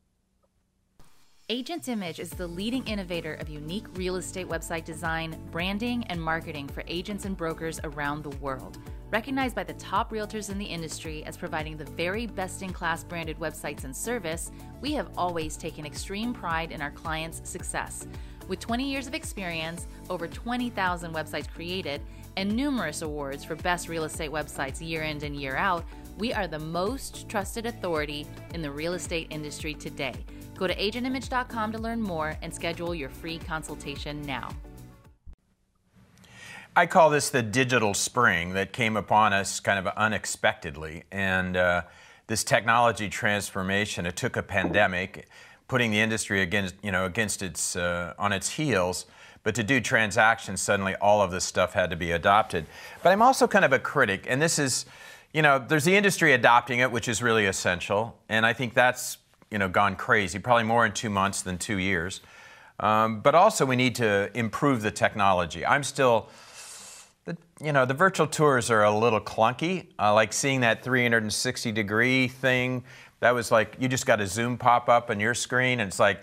Agent's 1.49 1.89
Image 1.89 2.21
is 2.21 2.29
the 2.29 2.47
leading 2.47 2.87
innovator 2.87 3.33
of 3.33 3.49
unique 3.49 3.85
real 3.97 4.15
estate 4.15 4.47
website 4.47 4.85
design, 4.85 5.37
branding, 5.51 6.05
and 6.05 6.21
marketing 6.21 6.69
for 6.69 6.85
agents 6.87 7.25
and 7.25 7.35
brokers 7.35 7.81
around 7.83 8.23
the 8.23 8.29
world. 8.37 8.77
Recognized 9.11 9.53
by 9.53 9.65
the 9.65 9.73
top 9.73 10.09
realtors 10.09 10.49
in 10.49 10.57
the 10.57 10.63
industry 10.63 11.21
as 11.25 11.35
providing 11.35 11.75
the 11.75 11.83
very 11.83 12.27
best 12.27 12.61
in 12.61 12.71
class 12.71 13.03
branded 13.03 13.37
websites 13.39 13.83
and 13.83 13.93
service, 13.93 14.53
we 14.79 14.93
have 14.93 15.09
always 15.17 15.57
taken 15.57 15.85
extreme 15.85 16.33
pride 16.33 16.71
in 16.71 16.81
our 16.81 16.91
clients' 16.91 17.41
success. 17.43 18.07
With 18.47 18.61
20 18.61 18.89
years 18.89 19.07
of 19.07 19.13
experience, 19.13 19.85
over 20.09 20.29
20,000 20.29 21.13
websites 21.13 21.49
created, 21.53 21.99
and 22.37 22.55
numerous 22.55 23.01
awards 23.01 23.43
for 23.43 23.55
best 23.57 23.89
real 23.89 24.05
estate 24.05 24.31
websites 24.31 24.79
year 24.79 25.01
in 25.03 25.21
and 25.21 25.35
year 25.35 25.57
out, 25.57 25.83
we 26.17 26.31
are 26.31 26.47
the 26.47 26.59
most 26.59 27.27
trusted 27.27 27.65
authority 27.65 28.25
in 28.53 28.61
the 28.61 28.71
real 28.71 28.93
estate 28.93 29.27
industry 29.29 29.73
today. 29.73 30.15
Go 30.57 30.67
to 30.67 30.75
agentimage.com 30.75 31.71
to 31.71 31.77
learn 31.77 32.01
more 32.01 32.37
and 32.41 32.53
schedule 32.53 32.93
your 32.93 33.09
free 33.09 33.39
consultation 33.39 34.21
now. 34.21 34.49
I 36.75 36.87
call 36.87 37.11
this 37.11 37.29
the 37.29 37.43
digital 37.43 37.93
spring 37.93 38.53
that 38.53 38.73
came 38.73 38.97
upon 38.97 39.31
us 39.31 39.59
kind 39.59 39.77
of 39.77 39.85
unexpectedly. 39.95 41.03
And 41.11 41.55
uh, 41.55 41.83
this 42.25 42.43
technology 42.43 43.09
transformation, 43.09 44.07
it 44.07 44.15
took 44.15 44.35
a 44.37 44.41
pandemic, 44.41 45.27
putting 45.67 45.91
the 45.91 45.99
industry 45.99 46.41
against, 46.41 46.73
you 46.81 46.91
know, 46.91 47.05
against 47.05 47.43
its, 47.43 47.75
uh, 47.75 48.13
on 48.17 48.33
its 48.33 48.49
heels. 48.49 49.05
But 49.43 49.53
to 49.55 49.63
do 49.63 49.81
transactions, 49.81 50.61
suddenly 50.61 50.95
all 50.95 51.21
of 51.21 51.29
this 51.29 51.43
stuff 51.43 51.73
had 51.73 51.91
to 51.91 51.95
be 51.95 52.11
adopted. 52.11 52.65
But 53.03 53.11
I'm 53.11 53.21
also 53.21 53.45
kind 53.45 53.65
of 53.65 53.73
a 53.73 53.79
critic, 53.79 54.25
and 54.27 54.41
this 54.41 54.57
is, 54.57 54.85
you 55.33 55.41
know, 55.41 55.59
there's 55.59 55.83
the 55.83 55.95
industry 55.95 56.33
adopting 56.33 56.79
it, 56.79 56.91
which 56.91 57.07
is 57.07 57.21
really 57.21 57.45
essential. 57.45 58.17
And 58.29 58.45
I 58.47 58.53
think 58.53 58.73
that's, 58.73 59.17
you 59.53 59.59
know, 59.59 59.69
gone 59.69 59.95
crazy, 59.95 60.39
probably 60.39 60.63
more 60.63 60.83
in 60.83 60.91
two 60.91 61.11
months 61.11 61.43
than 61.43 61.59
two 61.59 61.77
years. 61.77 62.21
Um, 62.79 63.19
but 63.19 63.35
also, 63.35 63.67
we 63.67 63.75
need 63.75 63.93
to 63.95 64.31
improve 64.33 64.81
the 64.81 64.89
technology. 64.89 65.63
I'm 65.63 65.83
still, 65.83 66.27
the, 67.25 67.37
you 67.61 67.71
know, 67.71 67.85
the 67.85 67.93
virtual 67.93 68.25
tours 68.25 68.71
are 68.71 68.83
a 68.83 68.97
little 68.97 69.21
clunky. 69.21 69.89
Uh, 69.99 70.11
like 70.11 70.33
seeing 70.33 70.61
that 70.61 70.83
360 70.83 71.71
degree 71.71 72.27
thing, 72.27 72.83
that 73.19 73.35
was 73.35 73.51
like, 73.51 73.75
you 73.79 73.87
just 73.87 74.07
got 74.07 74.19
a 74.19 74.25
Zoom 74.25 74.57
pop 74.57 74.89
up 74.89 75.11
on 75.11 75.19
your 75.19 75.35
screen, 75.35 75.79
and 75.79 75.87
it's 75.87 75.99
like, 75.99 76.21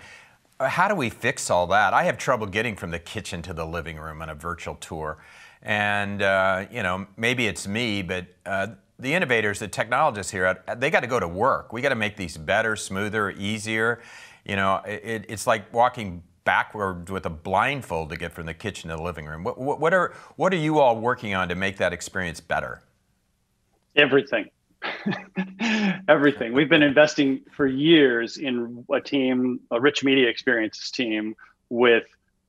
how 0.58 0.88
do 0.88 0.96
we 0.96 1.08
fix 1.08 1.50
all 1.50 1.68
that? 1.68 1.94
I 1.94 2.02
have 2.02 2.18
trouble 2.18 2.48
getting 2.48 2.74
from 2.74 2.90
the 2.90 2.98
kitchen 2.98 3.42
to 3.42 3.54
the 3.54 3.64
living 3.64 3.96
room 3.96 4.22
on 4.22 4.28
a 4.28 4.34
virtual 4.34 4.74
tour. 4.74 5.18
And, 5.62 6.20
uh, 6.20 6.66
you 6.70 6.82
know, 6.82 7.06
maybe 7.16 7.46
it's 7.46 7.68
me, 7.68 8.02
but 8.02 8.26
uh, 8.44 8.68
the 9.00 9.14
innovators, 9.14 9.58
the 9.58 9.68
technologists 9.68 10.32
here, 10.32 10.62
they 10.76 10.90
got 10.90 11.00
to 11.00 11.06
go 11.06 11.20
to 11.20 11.28
work. 11.28 11.72
We 11.72 11.80
got 11.80 11.90
to 11.90 11.94
make 11.94 12.16
these 12.16 12.36
better, 12.36 12.76
smoother, 12.76 13.30
easier. 13.30 14.00
You 14.44 14.56
know, 14.56 14.80
it, 14.84 15.26
it's 15.28 15.46
like 15.46 15.72
walking 15.72 16.22
backward 16.44 17.10
with 17.10 17.26
a 17.26 17.30
blindfold 17.30 18.10
to 18.10 18.16
get 18.16 18.32
from 18.32 18.46
the 18.46 18.54
kitchen 18.54 18.90
to 18.90 18.96
the 18.96 19.02
living 19.02 19.26
room. 19.26 19.44
What, 19.44 19.58
what, 19.58 19.94
are, 19.94 20.14
what 20.36 20.52
are 20.52 20.58
you 20.58 20.78
all 20.78 20.98
working 20.98 21.34
on 21.34 21.48
to 21.48 21.54
make 21.54 21.76
that 21.78 21.92
experience 21.92 22.40
better? 22.40 22.82
Everything. 23.96 24.48
Everything. 26.08 26.52
We've 26.52 26.68
been 26.68 26.82
investing 26.82 27.40
for 27.54 27.66
years 27.66 28.38
in 28.38 28.84
a 28.92 29.00
team, 29.00 29.60
a 29.70 29.80
rich 29.80 30.02
media 30.02 30.28
experiences 30.28 30.90
team 30.90 31.34
with 31.68 32.04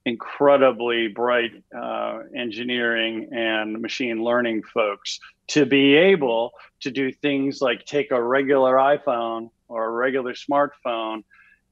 incredibly 0.05 1.07
bright 1.07 1.51
uh, 1.75 2.19
engineering 2.35 3.29
and 3.31 3.81
machine 3.81 4.23
learning 4.23 4.63
folks 4.63 5.19
to 5.47 5.65
be 5.65 5.95
able 5.95 6.51
to 6.79 6.91
do 6.91 7.11
things 7.11 7.61
like 7.61 7.85
take 7.85 8.11
a 8.11 8.21
regular 8.21 8.75
iPhone 8.75 9.51
or 9.67 9.85
a 9.85 9.91
regular 9.91 10.33
smartphone 10.33 11.23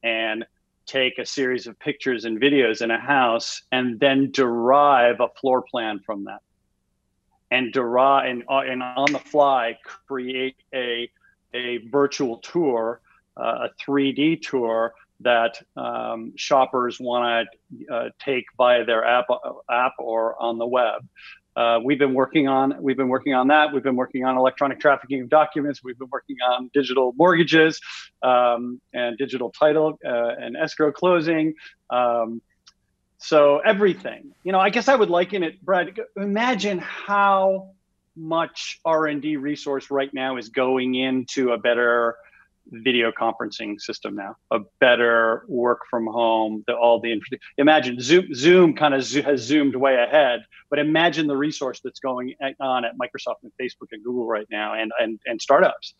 and 0.04 0.46
take 0.86 1.18
a 1.18 1.26
series 1.26 1.68
of 1.68 1.80
pictures 1.80 2.26
and 2.26 2.40
videos 2.40 2.82
in 2.82 2.92
a 2.92 3.00
house 3.00 3.64
and 3.72 4.00
then 4.00 4.32
derive 4.32 5.20
a 5.20 5.30
floor 5.40 5.62
plan 5.62 6.00
from 6.00 6.26
that. 6.26 6.42
And 7.52 7.74
derive 7.74 8.30
and, 8.30 8.44
uh, 8.50 8.60
and 8.60 8.84
on 8.84 9.12
the 9.12 9.20
fly 9.20 9.78
create 10.08 10.56
a 10.74 11.10
a 11.54 11.78
virtual 11.90 12.38
tour 12.38 13.02
uh, 13.36 13.68
a 13.68 13.70
3d 13.82 14.42
tour 14.42 14.94
that 15.22 15.62
um, 15.76 16.34
shoppers 16.36 17.00
want 17.00 17.48
to 17.72 17.94
uh, 17.94 18.10
take 18.24 18.46
via 18.58 18.86
their 18.86 19.04
app 19.06 19.26
app 19.70 19.94
or 20.00 20.42
on 20.42 20.58
the 20.58 20.68
web 20.68 21.04
uh, 21.60 21.78
we've 21.84 22.00
been 22.00 22.14
working 22.14 22.48
on 22.48 22.74
we've 22.82 22.96
been 22.96 23.10
working 23.10 23.34
on 23.34 23.48
that. 23.48 23.74
We've 23.74 23.84
been 23.84 23.98
working 23.98 24.24
on 24.24 24.38
electronic 24.38 24.80
trafficking 24.80 25.22
of 25.22 25.30
documents. 25.30 25.84
We've 25.84 25.98
been 25.98 26.10
working 26.10 26.38
on 26.42 26.70
digital 26.74 27.14
mortgages 27.18 27.82
um, 28.22 28.80
and 28.94 29.18
digital 29.18 29.52
title 29.52 30.00
uh, 30.06 30.36
and 30.40 30.56
escrow 30.56 30.94
closing. 30.94 31.56
Um, 31.90 32.42
so 33.18 33.60
everything, 33.60 34.32
you 34.44 34.54
know, 34.54 34.60
I 34.60 34.70
guess 34.70 34.88
I 34.88 34.96
would 34.96 35.10
liken 35.10 35.44
it, 35.44 35.62
Brad. 35.62 36.00
Imagine 36.16 36.80
how 36.80 37.72
much 38.16 38.80
R&D 38.86 39.36
resource 39.36 39.92
right 39.92 40.14
now 40.14 40.38
is 40.38 40.48
going 40.48 40.96
into 40.96 41.52
a 41.52 41.58
better 41.58 42.16
video 42.72 43.12
conferencing 43.12 43.80
system 43.80 44.16
now, 44.16 44.36
a 44.52 44.60
better 44.80 45.46
work 45.48 45.80
from 45.90 46.06
home, 46.08 46.64
the, 46.68 46.74
all 46.74 47.00
the 47.00 47.20
imagine 47.58 48.00
Zoom 48.00 48.34
Zoom 48.34 48.76
kind 48.76 48.94
of 48.94 49.04
zo- 49.04 49.22
has 49.22 49.42
zoomed 49.42 49.76
way 49.76 49.96
ahead, 49.96 50.42
but 50.70 50.80
imagine 50.80 51.28
the 51.28 51.38
resource 51.38 51.80
that's 51.84 52.00
going 52.00 52.34
on 52.60 52.86
at 52.86 52.94
Microsoft 52.98 53.44
and 53.44 53.52
Facebook 53.62 53.88
and 53.92 54.04
Google 54.04 54.28
right 54.28 54.48
now, 54.50 54.74
and 54.74 54.92
and 55.00 55.20
and 55.26 55.42
startups 55.42 55.94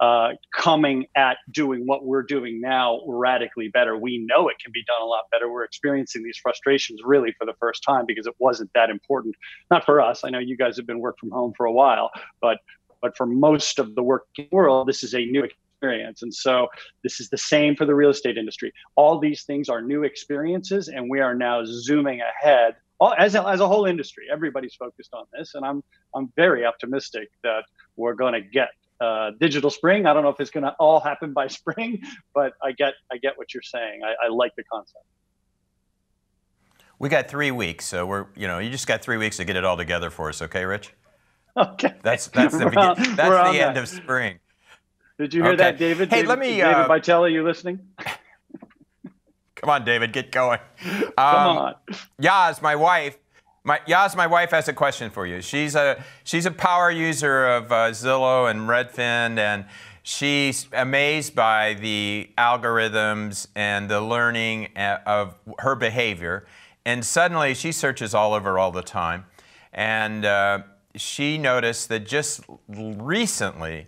uh, 0.00 0.30
coming 0.54 1.06
at 1.16 1.38
doing 1.50 1.86
what 1.86 2.04
we're 2.04 2.22
doing 2.22 2.60
now 2.60 3.00
radically 3.06 3.68
better. 3.68 3.96
We 3.96 4.18
know 4.18 4.48
it 4.48 4.56
can 4.62 4.72
be 4.72 4.84
done 4.84 5.00
a 5.00 5.06
lot 5.06 5.24
better. 5.30 5.50
We're 5.50 5.64
experiencing 5.64 6.22
these 6.22 6.38
frustrations 6.38 7.00
really 7.04 7.34
for 7.38 7.46
the 7.46 7.54
first 7.58 7.82
time 7.82 8.04
because 8.06 8.26
it 8.26 8.34
wasn't 8.38 8.70
that 8.74 8.90
important. 8.90 9.34
Not 9.70 9.84
for 9.84 10.00
us. 10.00 10.22
I 10.24 10.30
know 10.30 10.38
you 10.38 10.56
guys 10.56 10.76
have 10.76 10.86
been 10.86 11.00
work 11.00 11.16
from 11.18 11.30
home 11.30 11.52
for 11.56 11.66
a 11.66 11.72
while, 11.72 12.10
but 12.40 12.58
but 13.02 13.16
for 13.16 13.26
most 13.26 13.78
of 13.78 13.94
the 13.94 14.02
working 14.02 14.48
world, 14.50 14.88
this 14.88 15.04
is 15.04 15.14
a 15.14 15.18
new 15.18 15.44
experience. 15.44 15.65
And 15.82 16.32
so 16.32 16.68
this 17.02 17.20
is 17.20 17.28
the 17.28 17.38
same 17.38 17.76
for 17.76 17.84
the 17.84 17.94
real 17.94 18.10
estate 18.10 18.38
industry. 18.38 18.72
All 18.96 19.18
these 19.18 19.44
things 19.44 19.68
are 19.68 19.82
new 19.82 20.04
experiences, 20.04 20.88
and 20.88 21.10
we 21.10 21.20
are 21.20 21.34
now 21.34 21.62
zooming 21.64 22.20
ahead. 22.20 22.76
All, 22.98 23.14
as, 23.18 23.34
a, 23.34 23.46
as 23.46 23.60
a 23.60 23.68
whole 23.68 23.84
industry, 23.84 24.24
everybody's 24.32 24.74
focused 24.74 25.10
on 25.12 25.24
this, 25.36 25.54
and 25.54 25.64
I'm 25.64 25.82
I'm 26.14 26.32
very 26.34 26.64
optimistic 26.64 27.28
that 27.42 27.64
we're 27.96 28.14
going 28.14 28.32
to 28.32 28.40
get 28.40 28.70
uh, 29.00 29.32
digital 29.38 29.68
spring. 29.68 30.06
I 30.06 30.14
don't 30.14 30.22
know 30.22 30.30
if 30.30 30.40
it's 30.40 30.50
going 30.50 30.64
to 30.64 30.74
all 30.78 31.00
happen 31.00 31.34
by 31.34 31.46
spring, 31.48 32.02
but 32.34 32.54
I 32.62 32.72
get 32.72 32.94
I 33.12 33.18
get 33.18 33.36
what 33.36 33.52
you're 33.52 33.62
saying. 33.62 34.00
I, 34.04 34.26
I 34.26 34.28
like 34.28 34.52
the 34.56 34.64
concept. 34.64 35.04
We 36.98 37.10
got 37.10 37.28
three 37.28 37.50
weeks, 37.50 37.84
so 37.84 38.06
we're 38.06 38.26
you 38.34 38.46
know 38.46 38.58
you 38.58 38.70
just 38.70 38.86
got 38.86 39.02
three 39.02 39.18
weeks 39.18 39.36
to 39.36 39.44
get 39.44 39.56
it 39.56 39.64
all 39.64 39.76
together 39.76 40.08
for 40.08 40.30
us, 40.30 40.40
okay, 40.42 40.64
Rich? 40.64 40.92
Okay. 41.58 41.94
That's 42.02 42.26
that's 42.26 42.52
the 42.52 42.66
begin- 42.66 43.16
that's 43.16 43.16
the 43.16 43.64
end 43.64 43.76
that. 43.76 43.78
of 43.78 43.88
spring. 43.88 44.40
Did 45.18 45.32
you 45.32 45.42
hear 45.42 45.52
okay. 45.52 45.56
that, 45.56 45.78
David? 45.78 46.10
Hey, 46.10 46.16
David, 46.16 46.28
let 46.28 46.38
me. 46.38 46.56
David 46.56 46.74
uh, 46.74 46.88
Vitale, 46.88 47.28
you 47.28 47.42
listening? 47.42 47.80
Come 49.56 49.70
on, 49.70 49.84
David, 49.84 50.12
get 50.12 50.30
going. 50.30 50.60
Um, 50.84 51.12
Come 51.16 51.58
on. 51.58 51.74
Yaz, 52.20 52.60
my 52.60 52.76
wife. 52.76 53.16
My, 53.64 53.80
Yaz, 53.88 54.14
my 54.14 54.26
wife 54.26 54.50
has 54.50 54.68
a 54.68 54.72
question 54.72 55.10
for 55.10 55.26
you. 55.26 55.40
She's 55.40 55.74
a 55.74 56.04
she's 56.22 56.46
a 56.46 56.50
power 56.50 56.90
user 56.90 57.46
of 57.46 57.72
uh, 57.72 57.90
Zillow 57.90 58.48
and 58.50 58.68
Redfin, 58.68 59.38
and 59.38 59.64
she's 60.02 60.68
amazed 60.72 61.34
by 61.34 61.74
the 61.74 62.30
algorithms 62.36 63.48
and 63.56 63.88
the 63.88 64.00
learning 64.02 64.68
uh, 64.76 64.98
of 65.06 65.34
her 65.60 65.74
behavior. 65.74 66.46
And 66.84 67.04
suddenly, 67.04 67.54
she 67.54 67.72
searches 67.72 68.14
all 68.14 68.34
over 68.34 68.58
all 68.58 68.70
the 68.70 68.82
time, 68.82 69.24
and 69.72 70.24
uh, 70.24 70.62
she 70.94 71.38
noticed 71.38 71.88
that 71.88 72.06
just 72.06 72.44
recently 72.68 73.86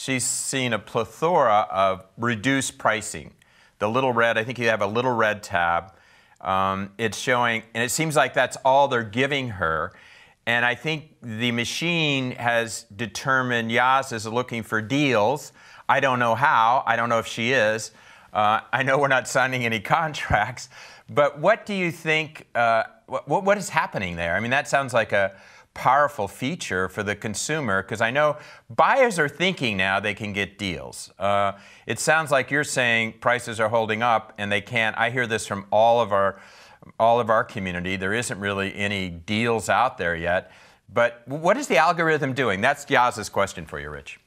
she's 0.00 0.26
seen 0.26 0.72
a 0.72 0.78
plethora 0.78 1.66
of 1.70 2.06
reduced 2.16 2.78
pricing. 2.78 3.34
The 3.80 3.88
little 3.88 4.12
red, 4.12 4.38
I 4.38 4.44
think 4.44 4.58
you 4.58 4.68
have 4.68 4.80
a 4.80 4.86
little 4.86 5.14
red 5.14 5.42
tab. 5.42 5.92
Um, 6.40 6.92
it's 6.96 7.18
showing, 7.18 7.64
and 7.74 7.84
it 7.84 7.90
seems 7.90 8.16
like 8.16 8.32
that's 8.32 8.56
all 8.64 8.88
they're 8.88 9.02
giving 9.02 9.50
her. 9.50 9.92
And 10.46 10.64
I 10.64 10.74
think 10.74 11.16
the 11.22 11.52
machine 11.52 12.32
has 12.32 12.86
determined 12.96 13.70
Yaz 13.70 14.12
is 14.12 14.26
looking 14.26 14.62
for 14.62 14.80
deals. 14.80 15.52
I 15.86 16.00
don't 16.00 16.18
know 16.18 16.34
how. 16.34 16.82
I 16.86 16.96
don't 16.96 17.10
know 17.10 17.18
if 17.18 17.26
she 17.26 17.52
is. 17.52 17.90
Uh, 18.32 18.60
I 18.72 18.82
know 18.82 18.98
we're 18.98 19.08
not 19.08 19.28
signing 19.28 19.66
any 19.66 19.80
contracts. 19.96 20.70
But 21.10 21.40
what 21.40 21.66
do 21.66 21.74
you 21.74 21.90
think? 21.90 22.46
Uh, 22.54 22.84
what, 23.06 23.44
what 23.44 23.58
is 23.58 23.68
happening 23.68 24.16
there? 24.16 24.34
I 24.34 24.40
mean, 24.40 24.50
that 24.50 24.66
sounds 24.66 24.94
like 24.94 25.12
a, 25.12 25.36
powerful 25.74 26.28
feature 26.28 26.88
for 26.88 27.02
the 27.02 27.14
consumer 27.14 27.82
because 27.82 28.00
I 28.00 28.10
know 28.10 28.36
buyers 28.68 29.18
are 29.18 29.28
thinking 29.28 29.76
now 29.76 30.00
they 30.00 30.14
can 30.14 30.32
get 30.32 30.58
deals. 30.58 31.12
Uh, 31.18 31.52
it 31.86 31.98
sounds 31.98 32.30
like 32.30 32.50
you're 32.50 32.64
saying 32.64 33.14
prices 33.20 33.60
are 33.60 33.68
holding 33.68 34.02
up 34.02 34.32
and 34.38 34.50
they 34.50 34.60
can't. 34.60 34.96
I 34.98 35.10
hear 35.10 35.26
this 35.26 35.46
from 35.46 35.66
all 35.70 36.00
of 36.00 36.12
our 36.12 36.40
all 36.98 37.20
of 37.20 37.28
our 37.28 37.44
community. 37.44 37.96
There 37.96 38.14
isn't 38.14 38.40
really 38.40 38.74
any 38.74 39.10
deals 39.10 39.68
out 39.68 39.98
there 39.98 40.16
yet. 40.16 40.50
But 40.92 41.22
what 41.26 41.56
is 41.56 41.66
the 41.68 41.76
algorithm 41.76 42.32
doing? 42.32 42.60
That's 42.60 42.84
Yaz's 42.86 43.28
question 43.28 43.66
for 43.66 43.78
you, 43.78 43.90
Rich. 43.90 44.18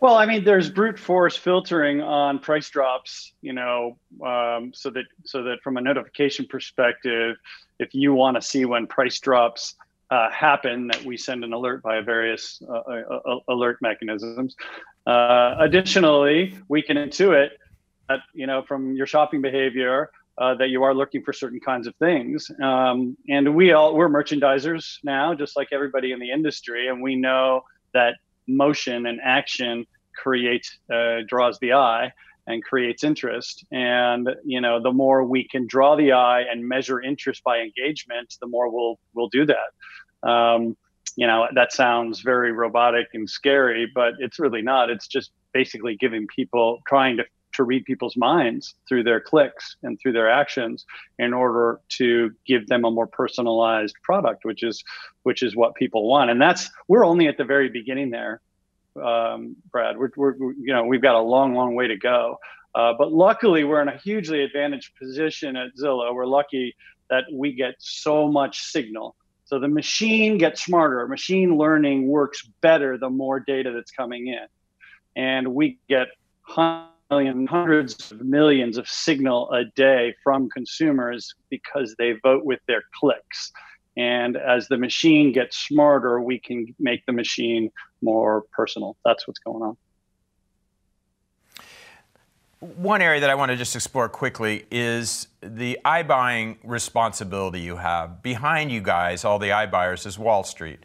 Well, 0.00 0.14
I 0.14 0.26
mean, 0.26 0.44
there's 0.44 0.70
brute 0.70 0.98
force 0.98 1.36
filtering 1.36 2.00
on 2.00 2.38
price 2.38 2.70
drops, 2.70 3.32
you 3.40 3.52
know, 3.52 3.98
um, 4.24 4.72
so 4.74 4.90
that 4.90 5.04
so 5.24 5.42
that 5.42 5.58
from 5.62 5.76
a 5.76 5.80
notification 5.80 6.46
perspective, 6.46 7.36
if 7.78 7.94
you 7.94 8.14
want 8.14 8.36
to 8.36 8.42
see 8.42 8.64
when 8.64 8.86
price 8.86 9.20
drops 9.20 9.76
uh, 10.10 10.30
happen 10.30 10.88
that 10.88 11.04
we 11.04 11.16
send 11.16 11.44
an 11.44 11.52
alert 11.52 11.82
via 11.82 12.02
various 12.02 12.60
uh, 12.68 12.72
uh, 12.72 13.20
uh, 13.26 13.38
alert 13.48 13.78
mechanisms. 13.80 14.56
Uh, 15.06 15.54
additionally, 15.58 16.56
we 16.68 16.82
can 16.82 16.96
intuit 16.96 17.50
that 18.08 18.20
you 18.34 18.46
know 18.46 18.62
from 18.62 18.94
your 18.94 19.06
shopping 19.06 19.40
behavior 19.40 20.10
uh, 20.38 20.54
that 20.54 20.70
you 20.70 20.82
are 20.82 20.94
looking 20.94 21.22
for 21.22 21.32
certain 21.32 21.60
kinds 21.60 21.86
of 21.86 21.94
things. 21.96 22.50
Um, 22.62 23.16
and 23.28 23.54
we 23.54 23.72
all 23.72 23.94
we're 23.94 24.08
merchandisers 24.08 24.98
now, 25.04 25.34
just 25.34 25.56
like 25.56 25.68
everybody 25.72 26.12
in 26.12 26.18
the 26.18 26.30
industry, 26.30 26.88
and 26.88 27.00
we 27.00 27.14
know 27.14 27.62
that 27.94 28.14
motion 28.48 29.06
and 29.06 29.20
action 29.22 29.86
creates 30.16 30.78
draws 31.28 31.58
the 31.60 31.72
eye 31.72 32.12
and 32.46 32.62
creates 32.62 33.04
interest. 33.04 33.64
And 33.70 34.28
you 34.44 34.60
know, 34.60 34.82
the 34.82 34.92
more 34.92 35.24
we 35.24 35.46
can 35.46 35.66
draw 35.66 35.96
the 35.96 36.12
eye 36.12 36.42
and 36.42 36.66
measure 36.66 37.00
interest 37.00 37.42
by 37.44 37.60
engagement, 37.60 38.34
the 38.40 38.46
more 38.46 38.70
we'll 38.70 38.98
we'll 39.14 39.28
do 39.28 39.46
that. 39.46 40.28
Um, 40.28 40.76
you 41.16 41.26
know, 41.26 41.48
that 41.54 41.72
sounds 41.72 42.20
very 42.20 42.52
robotic 42.52 43.08
and 43.14 43.28
scary, 43.28 43.90
but 43.92 44.14
it's 44.18 44.38
really 44.38 44.62
not. 44.62 44.90
It's 44.90 45.08
just 45.08 45.32
basically 45.52 45.96
giving 45.96 46.26
people 46.34 46.80
trying 46.86 47.16
to 47.16 47.24
to 47.52 47.64
read 47.64 47.84
people's 47.84 48.16
minds 48.16 48.74
through 48.88 49.02
their 49.02 49.20
clicks 49.20 49.76
and 49.82 49.98
through 50.00 50.12
their 50.12 50.30
actions 50.30 50.84
in 51.18 51.32
order 51.32 51.80
to 51.88 52.30
give 52.46 52.66
them 52.68 52.84
a 52.84 52.90
more 52.90 53.06
personalized 53.06 53.94
product 54.02 54.44
which 54.44 54.62
is 54.62 54.84
which 55.24 55.42
is 55.42 55.56
what 55.56 55.74
people 55.74 56.08
want 56.08 56.30
and 56.30 56.40
that's 56.40 56.70
we're 56.88 57.04
only 57.04 57.26
at 57.26 57.36
the 57.36 57.44
very 57.44 57.68
beginning 57.68 58.10
there 58.10 58.40
um, 58.96 59.56
Brad. 59.70 59.96
We're, 59.98 60.10
we're, 60.16 60.34
you 60.34 60.72
know, 60.72 60.84
we've 60.84 61.02
got 61.02 61.14
a 61.14 61.20
long, 61.20 61.54
long 61.54 61.74
way 61.74 61.86
to 61.86 61.96
go. 61.96 62.38
Uh, 62.74 62.92
but 62.96 63.12
luckily, 63.12 63.64
we're 63.64 63.82
in 63.82 63.88
a 63.88 63.96
hugely 63.98 64.42
advantaged 64.44 64.94
position 64.96 65.56
at 65.56 65.74
Zillow. 65.76 66.14
We're 66.14 66.26
lucky 66.26 66.76
that 67.08 67.24
we 67.32 67.52
get 67.52 67.74
so 67.78 68.28
much 68.28 68.62
signal. 68.62 69.16
So 69.44 69.58
the 69.58 69.68
machine 69.68 70.38
gets 70.38 70.64
smarter. 70.64 71.08
Machine 71.08 71.56
learning 71.56 72.06
works 72.06 72.48
better 72.60 72.96
the 72.96 73.10
more 73.10 73.40
data 73.40 73.72
that's 73.72 73.90
coming 73.90 74.28
in. 74.28 74.46
And 75.16 75.48
we 75.54 75.78
get 75.88 76.06
hundreds 76.42 78.12
of 78.12 78.20
millions 78.20 78.78
of 78.78 78.88
signal 78.88 79.50
a 79.50 79.64
day 79.74 80.14
from 80.22 80.48
consumers 80.50 81.34
because 81.48 81.96
they 81.98 82.12
vote 82.22 82.44
with 82.44 82.60
their 82.68 82.82
clicks. 82.94 83.50
And 84.00 84.38
as 84.38 84.66
the 84.68 84.78
machine 84.78 85.30
gets 85.30 85.58
smarter, 85.58 86.22
we 86.22 86.38
can 86.38 86.74
make 86.78 87.04
the 87.04 87.12
machine 87.12 87.70
more 88.00 88.44
personal. 88.50 88.96
That's 89.04 89.28
what's 89.28 89.40
going 89.40 89.62
on. 89.62 89.76
One 92.60 93.02
area 93.02 93.20
that 93.20 93.28
I 93.28 93.34
want 93.34 93.50
to 93.50 93.58
just 93.58 93.76
explore 93.76 94.08
quickly 94.08 94.64
is 94.70 95.28
the 95.42 95.78
iBuying 95.84 96.56
responsibility 96.64 97.60
you 97.60 97.76
have. 97.76 98.22
Behind 98.22 98.72
you 98.72 98.80
guys, 98.80 99.22
all 99.22 99.38
the 99.38 99.50
iBuyers, 99.50 100.06
is 100.06 100.18
Wall 100.18 100.44
Street. 100.44 100.78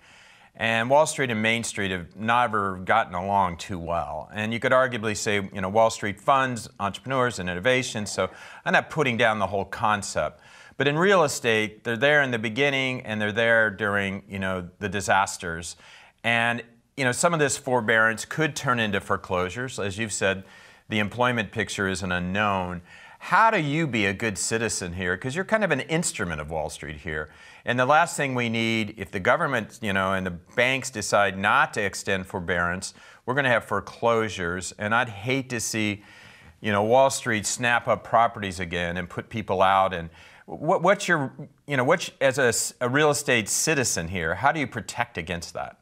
And 0.53 0.89
Wall 0.89 1.05
Street 1.05 1.31
and 1.31 1.41
Main 1.41 1.63
Street 1.63 1.91
have 1.91 2.17
never 2.17 2.79
gotten 2.79 3.13
along 3.13 3.57
too 3.57 3.79
well. 3.79 4.29
And 4.33 4.51
you 4.53 4.59
could 4.59 4.73
arguably 4.73 5.15
say, 5.15 5.35
you 5.35 5.61
know, 5.61 5.69
Wall 5.69 5.89
Street 5.89 6.19
funds 6.19 6.67
entrepreneurs 6.81 7.39
and 7.39 7.49
innovation. 7.49 8.07
So 8.07 8.29
I'm 8.65 8.73
not 8.73 8.89
putting 8.89 9.15
down 9.15 9.39
the 9.39 9.47
whole 9.47 9.65
concept. 9.65 10.41
But 10.77 10.87
in 10.87 10.97
real 10.97 11.23
estate, 11.23 11.83
they're 11.83 11.95
there 11.95 12.21
in 12.21 12.31
the 12.31 12.39
beginning 12.39 13.01
and 13.01 13.21
they're 13.21 13.31
there 13.31 13.69
during, 13.69 14.23
you 14.27 14.39
know, 14.39 14.69
the 14.79 14.89
disasters. 14.89 15.77
And, 16.23 16.63
you 16.97 17.05
know, 17.05 17.11
some 17.11 17.33
of 17.33 17.39
this 17.39 17.57
forbearance 17.57 18.25
could 18.25 18.55
turn 18.55 18.79
into 18.79 18.99
foreclosures. 18.99 19.79
As 19.79 19.97
you've 19.97 20.13
said, 20.13 20.43
the 20.89 20.99
employment 20.99 21.51
picture 21.51 21.87
is 21.87 22.03
an 22.03 22.11
unknown. 22.11 22.81
How 23.19 23.49
do 23.49 23.59
you 23.59 23.87
be 23.87 24.05
a 24.05 24.13
good 24.13 24.37
citizen 24.37 24.93
here? 24.93 25.15
Because 25.15 25.35
you're 25.35 25.45
kind 25.45 25.63
of 25.63 25.71
an 25.71 25.79
instrument 25.79 26.41
of 26.41 26.51
Wall 26.51 26.69
Street 26.69 26.97
here. 26.97 27.29
And 27.63 27.79
the 27.79 27.85
last 27.85 28.15
thing 28.15 28.35
we 28.35 28.49
need, 28.49 28.93
if 28.97 29.09
the 29.09 29.19
government, 29.19 29.79
you 29.81 29.93
know, 29.93 30.13
and 30.13 30.27
the 30.27 30.31
banks 30.31 30.91
decide 30.91 31.37
not 31.37 31.73
to 31.73 31.81
extend 31.81 32.27
forbearance, 32.27 32.93
we're 33.25 33.33
going 33.33 33.45
to 33.45 33.49
have 33.49 33.65
foreclosures. 33.65 34.73
And 34.77 34.93
I'd 34.93 35.09
hate 35.09 35.49
to 35.49 35.59
see, 35.59 36.03
you 36.61 36.71
know, 36.71 36.83
Wall 36.83 37.09
Street 37.09 37.47
snap 37.47 37.87
up 37.87 38.03
properties 38.03 38.59
again 38.59 38.97
and 38.97 39.09
put 39.09 39.29
people 39.29 39.63
out 39.63 39.93
and 39.93 40.09
what, 40.45 40.81
what's 40.81 41.07
your, 41.07 41.33
you 41.67 41.77
know, 41.77 41.83
what's, 41.83 42.11
as 42.21 42.37
a, 42.37 42.85
a 42.85 42.89
real 42.89 43.09
estate 43.09 43.49
citizen 43.49 44.07
here, 44.07 44.35
how 44.35 44.51
do 44.51 44.59
you 44.59 44.67
protect 44.67 45.17
against 45.17 45.53
that? 45.53 45.79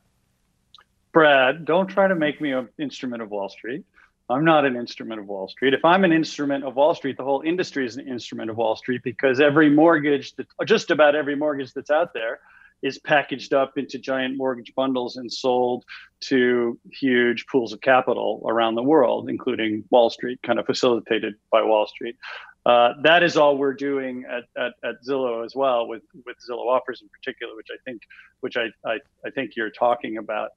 Brad, 1.11 1.65
don't 1.65 1.87
try 1.87 2.07
to 2.07 2.15
make 2.15 2.41
me 2.41 2.51
an 2.53 2.69
instrument 2.79 3.21
of 3.21 3.29
Wall 3.29 3.49
Street. 3.49 3.85
I'm 4.29 4.45
not 4.45 4.65
an 4.65 4.75
instrument 4.75 5.19
of 5.19 5.27
Wall 5.27 5.47
Street. 5.47 5.73
If 5.73 5.83
I'm 5.83 6.03
an 6.05 6.13
instrument 6.13 6.63
of 6.63 6.75
Wall 6.75 6.95
Street, 6.95 7.17
the 7.17 7.23
whole 7.23 7.41
industry 7.41 7.85
is 7.85 7.97
an 7.97 8.07
instrument 8.07 8.49
of 8.49 8.57
Wall 8.57 8.75
Street 8.75 9.01
because 9.03 9.39
every 9.39 9.69
mortgage 9.69 10.33
that 10.35 10.47
just 10.65 10.91
about 10.91 11.13
every 11.13 11.35
mortgage 11.35 11.73
that's 11.73 11.91
out 11.91 12.13
there 12.13 12.39
is 12.81 12.99
packaged 12.99 13.53
up 13.53 13.77
into 13.77 13.97
giant 13.97 14.37
mortgage 14.37 14.73
bundles 14.75 15.17
and 15.17 15.31
sold 15.31 15.85
to 16.19 16.77
huge 16.91 17.45
pools 17.47 17.73
of 17.73 17.81
capital 17.81 18.43
around 18.47 18.75
the 18.75 18.83
world, 18.83 19.29
including 19.29 19.83
Wall 19.89 20.09
Street, 20.09 20.39
kind 20.41 20.59
of 20.59 20.65
facilitated 20.65 21.35
by 21.51 21.61
Wall 21.61 21.85
Street. 21.85 22.17
Uh, 22.65 22.93
that 23.03 23.23
is 23.23 23.35
all 23.35 23.57
we're 23.57 23.73
doing 23.73 24.23
at, 24.29 24.43
at, 24.57 24.73
at, 24.87 24.95
Zillow 25.05 25.43
as 25.45 25.53
well, 25.53 25.87
with, 25.87 26.03
with 26.25 26.37
Zillow 26.49 26.67
offers 26.67 27.01
in 27.01 27.09
particular, 27.09 27.55
which 27.55 27.67
I 27.71 27.77
think, 27.83 28.01
which 28.39 28.55
I, 28.55 28.67
I, 28.85 28.99
I 29.25 29.29
think 29.31 29.55
you're 29.55 29.69
talking 29.69 30.17
about. 30.17 30.51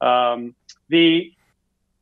Um, 0.00 0.54
the 0.88 1.32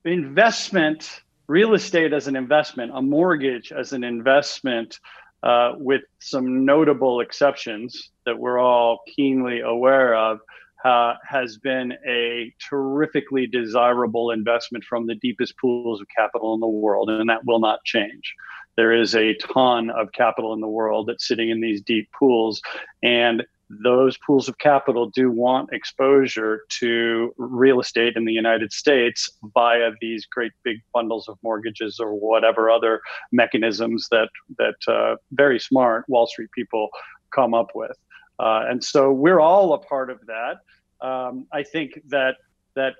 investment, 0.05 1.23
real 1.49 1.75
estate 1.75 2.13
as 2.13 2.29
an 2.29 2.37
investment, 2.37 2.93
a 2.95 3.03
mortgage 3.03 3.73
as 3.73 3.93
an 3.93 4.05
investment, 4.05 5.01
uh, 5.43 5.73
with 5.77 6.03
some 6.21 6.65
notable 6.65 7.21
exceptions 7.21 8.11
that 8.27 8.39
we're 8.39 8.59
all 8.59 9.01
keenly 9.15 9.61
aware 9.61 10.15
of, 10.15 10.41
uh, 10.85 11.15
has 11.29 11.59
been 11.59 11.93
a 12.07 12.55
terrifically 12.69 13.47
desirable 13.47 14.31
investment 14.31 14.85
from 14.85 15.07
the 15.07 15.15
deepest 15.17 15.57
pools 15.59 16.01
of 16.01 16.07
capital 16.17 16.55
in 16.55 16.61
the 16.61 16.67
world, 16.67 17.11
and 17.11 17.29
that 17.29 17.45
will 17.45 17.59
not 17.59 17.83
change. 17.85 18.35
There 18.79 18.93
is 18.93 19.17
a 19.17 19.35
ton 19.35 19.91
of 19.91 20.13
capital 20.13 20.53
in 20.53 20.61
the 20.61 20.69
world 20.69 21.09
that's 21.09 21.27
sitting 21.27 21.51
in 21.51 21.61
these 21.61 21.83
deep 21.83 22.09
pools, 22.17 22.63
and 23.03 23.45
those 23.69 24.17
pools 24.25 24.49
of 24.49 24.57
capital 24.59 25.11
do 25.11 25.33
want 25.33 25.73
exposure 25.73 26.61
to 26.69 27.35
real 27.39 27.81
estate 27.81 28.15
in 28.15 28.25
the 28.25 28.33
United 28.33 28.73
States 28.73 29.29
via 29.53 29.91
these 30.01 30.27
great 30.27 30.53
big 30.63 30.77
bundles 30.95 31.29
of 31.29 31.37
mortgages 31.43 31.99
or 31.99 32.15
whatever 32.15 32.71
other 32.71 33.01
mechanisms 33.33 34.07
that 34.13 34.29
that 34.59 34.77
uh, 34.87 35.17
very 35.33 35.59
smart 35.59 36.05
Wall 36.07 36.29
Street 36.29 36.51
people 36.55 36.89
come 37.35 37.55
up 37.55 37.71
with. 37.75 37.97
Uh, 38.39 38.63
and 38.71 38.85
so 38.85 39.11
we're 39.11 39.41
all 39.41 39.73
a 39.73 39.79
part 39.79 40.09
of 40.09 40.21
that. 40.27 40.59
Um, 41.05 41.49
I 41.53 41.65
think 41.65 42.01
that 42.07 42.37
that 42.77 42.95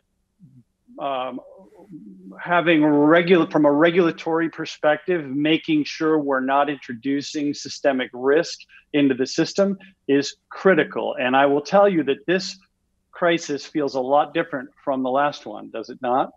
um, 0.99 1.41
having 2.41 2.85
regular 2.85 3.49
from 3.49 3.65
a 3.65 3.73
regulatory 3.73 4.51
perspective, 4.51 5.25
making 5.25 5.85
sure 5.85 6.19
we're 6.19 6.41
not 6.41 6.69
introducing 6.69 7.55
systemic 7.55 8.11
risk 8.13 8.59
into 8.93 9.15
the 9.15 9.27
system 9.27 9.79
is 10.07 10.37
critical. 10.51 11.17
And 11.19 11.37
I 11.37 11.47
will 11.47 11.63
tell 11.63 11.89
you 11.89 12.03
that 12.05 12.27
this 12.27 12.59
crisis 13.13 13.67
feels 13.67 13.95
a 13.95 14.01
lot 14.01 14.35
different 14.35 14.71
from 14.85 15.03
the 15.03 15.11
last 15.11 15.47
one, 15.47 15.71
does 15.71 15.89
it 15.89 15.99
not? 16.01 16.31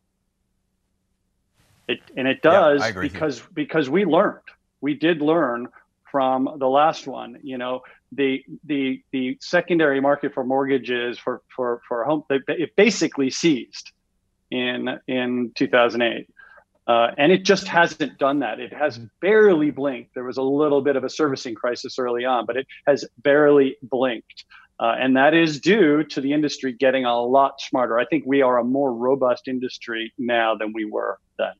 It, 1.87 1.99
and 2.15 2.27
it 2.27 2.41
does 2.41 2.81
yeah, 2.81 3.01
because 3.01 3.41
because 3.53 3.89
we 3.89 4.05
learned. 4.05 4.39
We 4.79 4.95
did 4.95 5.21
learn 5.21 5.67
from 6.11 6.49
the 6.57 6.67
last 6.67 7.05
one. 7.07 7.37
You 7.43 7.57
know, 7.57 7.81
the 8.11 8.43
the 8.65 9.01
the 9.11 9.37
secondary 9.41 9.99
market 9.99 10.33
for 10.33 10.43
mortgages 10.43 11.19
for 11.19 11.41
for 11.53 11.81
for 11.87 12.03
home 12.05 12.23
it 12.29 12.75
basically 12.75 13.29
seized 13.29 13.91
in 14.51 14.99
in 15.07 15.51
2008. 15.55 16.29
Uh, 16.87 17.11
and 17.17 17.31
it 17.31 17.43
just 17.43 17.67
hasn't 17.67 18.17
done 18.17 18.39
that. 18.39 18.59
It 18.59 18.73
has 18.73 18.99
barely 19.21 19.71
blinked. 19.71 20.13
There 20.13 20.23
was 20.23 20.37
a 20.37 20.41
little 20.41 20.81
bit 20.81 20.95
of 20.95 21.03
a 21.03 21.09
servicing 21.09 21.55
crisis 21.55 21.97
early 21.97 22.25
on, 22.25 22.45
but 22.45 22.57
it 22.57 22.67
has 22.87 23.05
barely 23.19 23.77
blinked. 23.83 24.45
Uh, 24.79 24.95
and 24.99 25.15
that 25.15 25.35
is 25.35 25.59
due 25.59 26.03
to 26.03 26.19
the 26.19 26.33
industry 26.33 26.73
getting 26.73 27.05
a 27.05 27.21
lot 27.21 27.61
smarter. 27.61 27.99
I 27.99 28.05
think 28.05 28.25
we 28.25 28.41
are 28.41 28.57
a 28.57 28.63
more 28.63 28.91
robust 28.91 29.47
industry 29.47 30.11
now 30.17 30.55
than 30.55 30.73
we 30.73 30.85
were 30.85 31.19
then. 31.37 31.53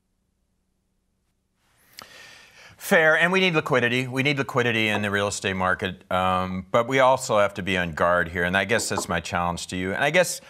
Fair, 2.76 3.16
and 3.16 3.30
we 3.30 3.38
need 3.38 3.54
liquidity. 3.54 4.08
We 4.08 4.24
need 4.24 4.38
liquidity 4.38 4.88
in 4.88 5.02
the 5.02 5.10
real 5.12 5.28
estate 5.28 5.54
market, 5.54 6.02
um, 6.10 6.66
but 6.72 6.88
we 6.88 6.98
also 6.98 7.38
have 7.38 7.54
to 7.54 7.62
be 7.62 7.78
on 7.78 7.92
guard 7.92 8.28
here. 8.28 8.42
And 8.42 8.56
I 8.56 8.64
guess 8.64 8.88
that's 8.88 9.08
my 9.08 9.20
challenge 9.20 9.68
to 9.68 9.76
you. 9.76 9.92
And 9.92 10.02
I 10.02 10.10
guess 10.10 10.40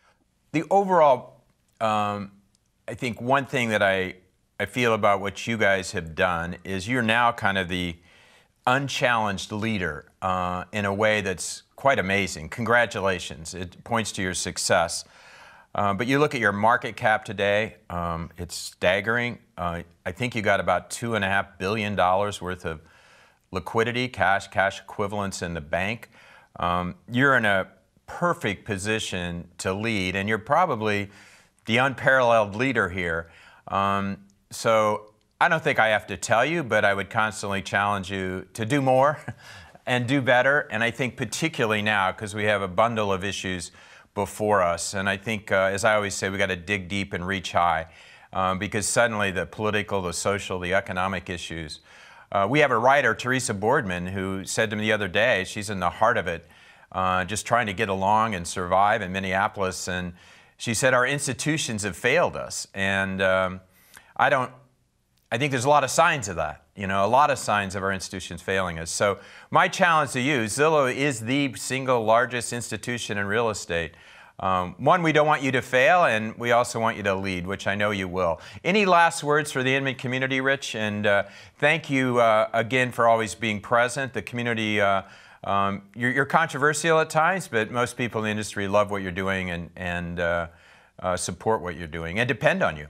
the 0.53 0.65
overall 0.71 1.32
um, 1.83 2.31
I 2.87 2.95
think 2.95 3.21
one 3.21 3.47
thing 3.47 3.71
that 3.71 3.83
I, 3.83 4.15
I 4.59 4.67
feel 4.67 4.95
about 4.95 5.21
what 5.21 5.47
you 5.47 5.57
guys 5.57 5.93
have 5.93 6.15
done 6.15 6.57
is 6.65 6.89
you're 6.89 7.03
now 7.03 7.33
kind 7.33 7.59
of 7.59 7.69
the 7.69 7.97
unchallenged 8.67 9.51
leader 9.51 10.07
uh, 10.23 10.65
in 10.73 10.85
a 10.85 10.95
way 10.95 11.21
that's 11.21 11.65
quite 11.75 11.99
amazing. 11.99 12.49
Congratulations. 12.49 13.55
It 13.55 13.83
points 13.83 14.13
to 14.13 14.23
your 14.23 14.35
success. 14.35 15.05
Uh, 15.75 15.95
but 15.95 16.07
you 16.07 16.19
look 16.19 16.35
at 16.35 16.41
your 16.41 16.53
market 16.53 16.97
cap 16.97 17.25
today, 17.25 17.77
um, 17.91 18.31
it's 18.37 18.55
staggering. 18.55 19.39
Uh, 19.57 19.83
I 20.07 20.13
think 20.13 20.35
you 20.35 20.43
got 20.43 20.61
about 20.61 20.91
$2.5 20.91 21.59
billion 21.59 21.97
worth 21.97 22.65
of 22.65 22.81
liquidity, 23.51 24.07
cash, 24.09 24.49
cash 24.49 24.81
equivalents 24.81 25.43
in 25.43 25.55
the 25.55 25.61
bank. 25.61 26.11
Um, 26.61 26.95
you're 27.11 27.37
in 27.37 27.47
a 27.47 27.69
perfect 28.07 28.67
position 28.67 29.49
to 29.59 29.73
lead, 29.73 30.15
and 30.15 30.29
you're 30.29 30.39
probably 30.39 31.11
the 31.67 31.79
unparalleled 31.79 32.55
leader 32.55 32.89
here. 32.89 33.31
Um, 33.69 34.19
so 34.51 35.13
I 35.41 35.49
don't 35.49 35.63
think 35.63 35.79
I 35.79 35.89
have 35.89 36.07
to 36.09 36.17
tell 36.17 36.45
you, 36.45 36.63
but 36.63 36.85
I 36.85 36.95
would 36.95 37.11
constantly 37.11 37.63
challenge 37.63 38.11
you 38.11 38.47
to 38.55 38.65
do 38.65 38.81
more 38.81 39.19
and 39.87 40.07
do 40.07 40.23
better. 40.23 40.69
And 40.71 40.83
I 40.85 40.91
think 40.91 41.17
particularly 41.17 41.83
now, 41.83 42.13
because 42.13 42.35
we 42.35 42.45
have 42.45 42.63
a 42.63 42.69
bundle 42.69 43.13
of 43.13 43.25
issues 43.25 43.73
before 44.15 44.63
us. 44.63 44.95
And 44.95 45.09
I 45.09 45.17
think, 45.17 45.51
uh, 45.51 45.71
as 45.73 45.85
I 45.85 45.95
always 45.95 46.15
say, 46.15 46.29
we 46.29 46.39
got 46.39 46.47
to 46.47 46.57
dig 46.57 46.89
deep 46.89 47.13
and 47.13 47.27
reach 47.27 47.53
high. 47.53 47.87
Um, 48.33 48.59
because 48.59 48.87
suddenly 48.87 49.31
the 49.31 49.45
political, 49.45 50.01
the 50.01 50.13
social, 50.13 50.59
the 50.59 50.73
economic 50.73 51.29
issues. 51.29 51.81
Uh, 52.31 52.47
we 52.49 52.61
have 52.61 52.71
a 52.71 52.79
writer, 52.79 53.15
Teresa 53.15 53.53
Boardman, 53.53 54.07
who 54.07 54.45
said 54.47 54.71
to 54.71 54.77
me 54.77 54.83
the 54.83 54.93
other 54.93 55.09
day, 55.09 55.45
she's 55.45 55.69
in 55.69 55.81
the 55.81 55.91
heart 55.91 56.17
of 56.17 56.27
it, 56.27 56.47
uh, 56.93 57.27
just 57.27 57.47
trying 57.47 57.67
to 57.67 57.75
get 57.75 57.91
along 57.91 58.35
and 58.35 58.47
survive 58.49 59.03
in 59.03 59.13
Minneapolis. 59.13 59.87
And 59.87 60.15
she 60.63 60.75
said 60.75 60.95
our 60.95 61.05
institutions 61.05 61.83
have 61.83 61.97
failed 61.97 62.37
us, 62.37 62.69
and 62.73 63.21
um, 63.21 63.61
I 64.17 64.31
don't. 64.31 64.53
I 65.33 65.37
think 65.37 65.51
there's 65.51 65.65
a 65.65 65.69
lot 65.69 65.83
of 65.83 65.91
signs 65.91 66.29
of 66.29 66.37
that. 66.37 66.67
You 66.77 66.87
know, 66.87 67.05
a 67.05 67.09
lot 67.09 67.31
of 67.31 67.41
signs 67.41 67.75
of 67.75 67.83
our 67.83 67.91
institutions 67.91 68.43
failing 68.43 68.79
us. 68.79 68.89
So 68.89 69.19
my 69.51 69.67
challenge 69.67 70.13
to 70.13 70.21
you, 70.21 70.45
Zillow 70.45 70.95
is 70.95 71.19
the 71.19 71.53
single 71.57 72.05
largest 72.05 72.53
institution 72.53 73.19
in 73.19 73.27
real 73.27 73.51
estate. 73.51 73.95
Um, 74.39 74.77
one, 74.79 75.03
we 75.03 75.11
don't 75.11 75.27
want 75.27 75.43
you 75.43 75.51
to 75.51 75.63
fail, 75.63 76.05
and 76.05 76.39
we 76.39 76.53
also 76.53 76.79
want 76.79 76.97
you 76.97 77.03
to 77.03 77.15
lead, 77.17 77.45
which 77.45 77.67
I 77.67 77.75
know 77.75 77.91
you 77.91 78.07
will. 78.07 78.41
Any 78.63 78.87
last 78.87 79.25
words 79.25 79.51
for 79.51 79.65
the 79.65 79.75
Inman 79.75 79.97
community, 79.97 80.41
Rich? 80.41 80.77
And 80.77 81.09
uh, 81.09 81.25
thank 81.59 81.91
you 81.91 82.21
uh, 82.21 82.49
again 82.53 82.93
for 82.93 83.09
always 83.09 83.35
being 83.35 83.61
present. 83.61 84.13
The 84.13 84.23
community 84.23 84.81
uh, 84.81 85.03
um, 85.45 85.83
you're, 85.95 86.11
you're, 86.11 86.25
controversial 86.25 87.01
at 87.01 87.11
times, 87.11 87.49
but 87.49 87.71
most 87.71 87.97
people 87.97 88.21
in 88.21 88.25
the 88.27 88.31
industry 88.31 88.69
love 88.69 88.91
what 88.91 89.03
you're 89.03 89.11
doing 89.11 89.51
and, 89.51 89.71
and 89.75 90.21
uh, 90.21 90.47
uh, 91.01 91.17
support 91.17 91.63
what 91.63 91.77
you're 91.77 91.89
doing 91.89 92.19
and 92.19 92.29
depend 92.29 92.63
on 92.63 92.77
you. 92.77 92.87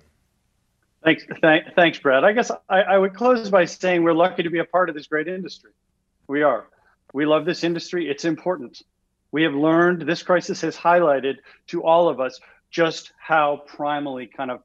Thanks, 1.02 1.24
th- 1.42 1.64
thanks, 1.74 1.98
Brad. 1.98 2.24
I 2.24 2.32
guess 2.32 2.50
I, 2.68 2.82
I 2.82 2.98
would 2.98 3.14
close 3.14 3.48
by 3.48 3.64
saying 3.64 4.02
we're 4.02 4.12
lucky 4.12 4.42
to 4.42 4.50
be 4.50 4.58
a 4.58 4.64
part 4.64 4.88
of 4.88 4.94
this 4.94 5.06
great 5.06 5.28
industry. 5.28 5.72
We 6.28 6.42
are. 6.42 6.66
We 7.12 7.26
love 7.26 7.44
this 7.44 7.64
industry. 7.64 8.08
It's 8.08 8.24
important. 8.24 8.82
We 9.32 9.42
have 9.42 9.54
learned 9.54 10.02
this 10.02 10.22
crisis 10.22 10.60
has 10.60 10.76
highlighted 10.76 11.36
to 11.68 11.82
all 11.82 12.08
of 12.08 12.20
us 12.20 12.38
just 12.70 13.12
how 13.18 13.62
primally 13.68 14.30
kind 14.30 14.50
of 14.50 14.60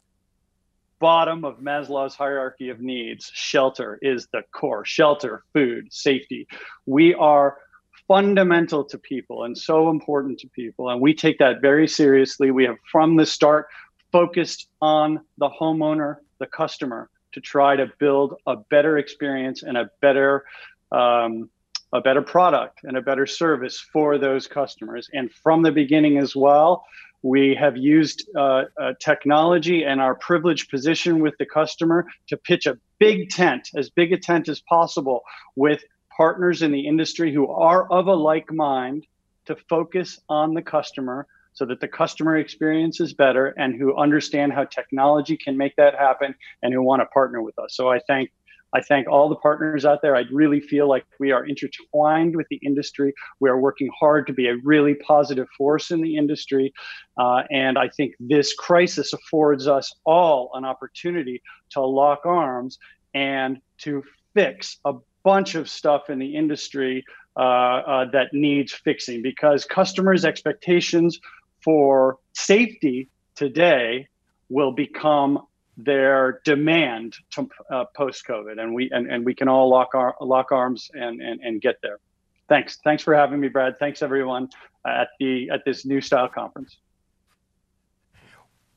bottom 1.00 1.46
of 1.46 1.60
Maslow's 1.60 2.16
hierarchy 2.16 2.70
of 2.70 2.80
needs, 2.80 3.32
shelter 3.34 4.00
is 4.02 4.28
the 4.34 4.44
core. 4.52 4.86
Shelter, 4.86 5.44
food, 5.54 5.88
safety. 5.92 6.48
We 6.86 7.14
are 7.14 7.58
fundamental 8.08 8.84
to 8.86 8.98
people 8.98 9.44
and 9.44 9.58
so 9.58 9.90
important 9.90 10.40
to 10.40 10.48
people. 10.50 10.90
And 10.90 11.02
we 11.02 11.14
take 11.14 11.40
that 11.40 11.62
very 11.62 11.88
seriously. 11.88 12.52
We 12.52 12.66
have 12.66 12.78
from 12.92 13.18
the 13.18 13.26
start 13.26 13.68
focused 14.12 14.70
on 14.82 15.22
the 15.38 15.50
homeowner, 15.50 16.18
the 16.40 16.48
customer, 16.48 17.10
to 17.34 17.42
try 17.42 17.76
to 17.76 17.92
build 18.00 18.36
a 18.48 18.56
better 18.56 18.98
experience 18.98 19.64
and 19.64 19.78
a 19.78 19.90
better 20.02 20.46
um, 20.92 21.50
a 21.94 22.02
better 22.02 22.22
product 22.22 22.80
and 22.84 22.98
a 22.98 23.02
better 23.02 23.26
service 23.26 23.80
for 23.80 24.18
those 24.18 24.46
customers. 24.46 25.10
And 25.14 25.32
from 25.32 25.62
the 25.62 25.72
beginning 25.72 26.18
as 26.18 26.36
well, 26.36 26.84
we 27.22 27.56
have 27.56 27.78
used 27.78 28.30
uh, 28.36 28.64
uh, 28.80 28.94
technology 29.00 29.84
and 29.84 30.02
our 30.02 30.16
privileged 30.16 30.70
position 30.70 31.20
with 31.20 31.36
the 31.40 31.46
customer 31.46 32.06
to 32.28 32.38
pitch 32.38 32.66
a 32.66 32.78
big 33.00 33.30
tent, 33.30 33.70
as 33.76 33.90
big 33.90 34.12
a 34.12 34.18
tent 34.18 34.50
as 34.50 34.62
possible, 34.62 35.22
with 35.56 35.82
partners 36.18 36.64
in 36.64 36.72
the 36.72 36.88
industry 36.88 37.32
who 37.32 37.48
are 37.48 37.90
of 37.92 38.08
a 38.08 38.14
like 38.14 38.52
mind 38.52 39.06
to 39.46 39.56
focus 39.70 40.20
on 40.28 40.54
the 40.54 40.62
customer 40.62 41.28
so 41.54 41.66
that 41.66 41.80
the 41.80 41.88
customer 41.88 42.38
experience 42.38 43.00
is 43.00 43.14
better 43.14 43.48
and 43.58 43.76
who 43.76 43.96
understand 43.98 44.54
how 44.54 44.66
technology 44.66 45.38
can 45.38 45.58
make 45.58 45.76
that 45.76 45.96
happen 45.96 46.36
and 46.62 46.74
who 46.74 46.84
want 46.84 47.02
to 47.02 47.06
partner 47.08 47.42
with 47.42 47.58
us. 47.58 47.76
So 47.76 47.90
I 47.90 48.00
thank 48.08 48.32
I 48.74 48.82
thank 48.82 49.08
all 49.08 49.30
the 49.30 49.38
partners 49.38 49.86
out 49.86 50.02
there. 50.02 50.16
I 50.16 50.26
really 50.30 50.60
feel 50.60 50.90
like 50.90 51.06
we 51.22 51.32
are 51.32 51.46
intertwined 51.46 52.36
with 52.36 52.48
the 52.50 52.58
industry. 52.58 53.14
We 53.40 53.50
are 53.50 53.60
working 53.60 53.90
hard 53.98 54.28
to 54.28 54.34
be 54.34 54.50
a 54.50 54.58
really 54.58 54.94
positive 54.96 55.48
force 55.58 55.90
in 55.90 56.02
the 56.02 56.18
industry. 56.18 56.74
Uh, 57.18 57.44
and 57.50 57.78
I 57.78 57.88
think 57.88 58.16
this 58.20 58.54
crisis 58.54 59.14
affords 59.14 59.68
us 59.70 59.94
all 60.06 60.52
an 60.54 60.66
opportunity 60.66 61.42
to 61.72 61.82
lock 61.82 62.26
arms 62.26 62.78
and 63.14 63.62
to 63.80 64.04
fix 64.34 64.78
a 64.84 64.94
bunch 65.28 65.56
of 65.56 65.70
stuff 65.70 66.10
in 66.10 66.20
the 66.20 66.38
industry 66.38 67.04
uh, 67.36 67.40
uh, 67.40 68.06
that 68.12 68.28
needs 68.32 68.72
fixing 68.72 69.22
because 69.22 69.66
customers' 69.66 70.24
expectations 70.24 71.20
for 71.62 72.18
safety 72.32 73.10
today 73.36 74.08
will 74.48 74.72
become 74.72 75.46
their 75.76 76.40
demand 76.46 77.18
to 77.32 77.50
uh, 77.70 77.84
post 77.94 78.26
COVID, 78.26 78.58
and 78.62 78.74
we 78.74 78.90
and, 78.92 79.12
and 79.12 79.26
we 79.26 79.36
can 79.36 79.50
all 79.50 79.70
lock 79.70 79.90
our 79.94 80.16
lock 80.22 80.54
arms 80.54 80.90
and, 80.94 81.22
and 81.22 81.42
and 81.42 81.62
get 81.62 81.76
there. 81.84 82.00
Thanks, 82.48 82.80
thanks 82.86 83.04
for 83.04 83.14
having 83.14 83.42
me, 83.42 83.50
Brad. 83.50 83.78
Thanks 83.78 84.02
everyone 84.02 84.48
at 84.86 85.10
the 85.20 85.50
at 85.50 85.66
this 85.66 85.86
new 85.86 86.00
style 86.00 86.30
conference. 86.30 86.78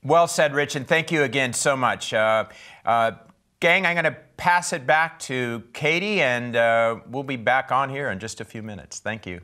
Well 0.02 0.26
said, 0.26 0.52
Rich, 0.52 0.74
and 0.74 0.86
thank 0.86 1.12
you 1.12 1.22
again 1.22 1.52
so 1.52 1.76
much. 1.76 2.12
Uh, 2.12 2.46
uh, 2.84 3.12
gang, 3.61 3.85
I'm 3.85 3.94
going 3.94 4.05
to 4.05 4.16
pass 4.37 4.73
it 4.73 4.87
back 4.87 5.18
to 5.20 5.62
Katie, 5.75 6.23
and 6.23 6.57
uh, 6.57 6.96
we'll 7.09 7.23
be 7.23 7.37
back 7.37 7.70
on 7.70 7.90
here 7.90 8.11
in 8.11 8.18
just 8.18 8.40
a 8.40 8.44
few 8.44 8.62
minutes. 8.62 8.99
Thank 8.99 9.27
you. 9.27 9.40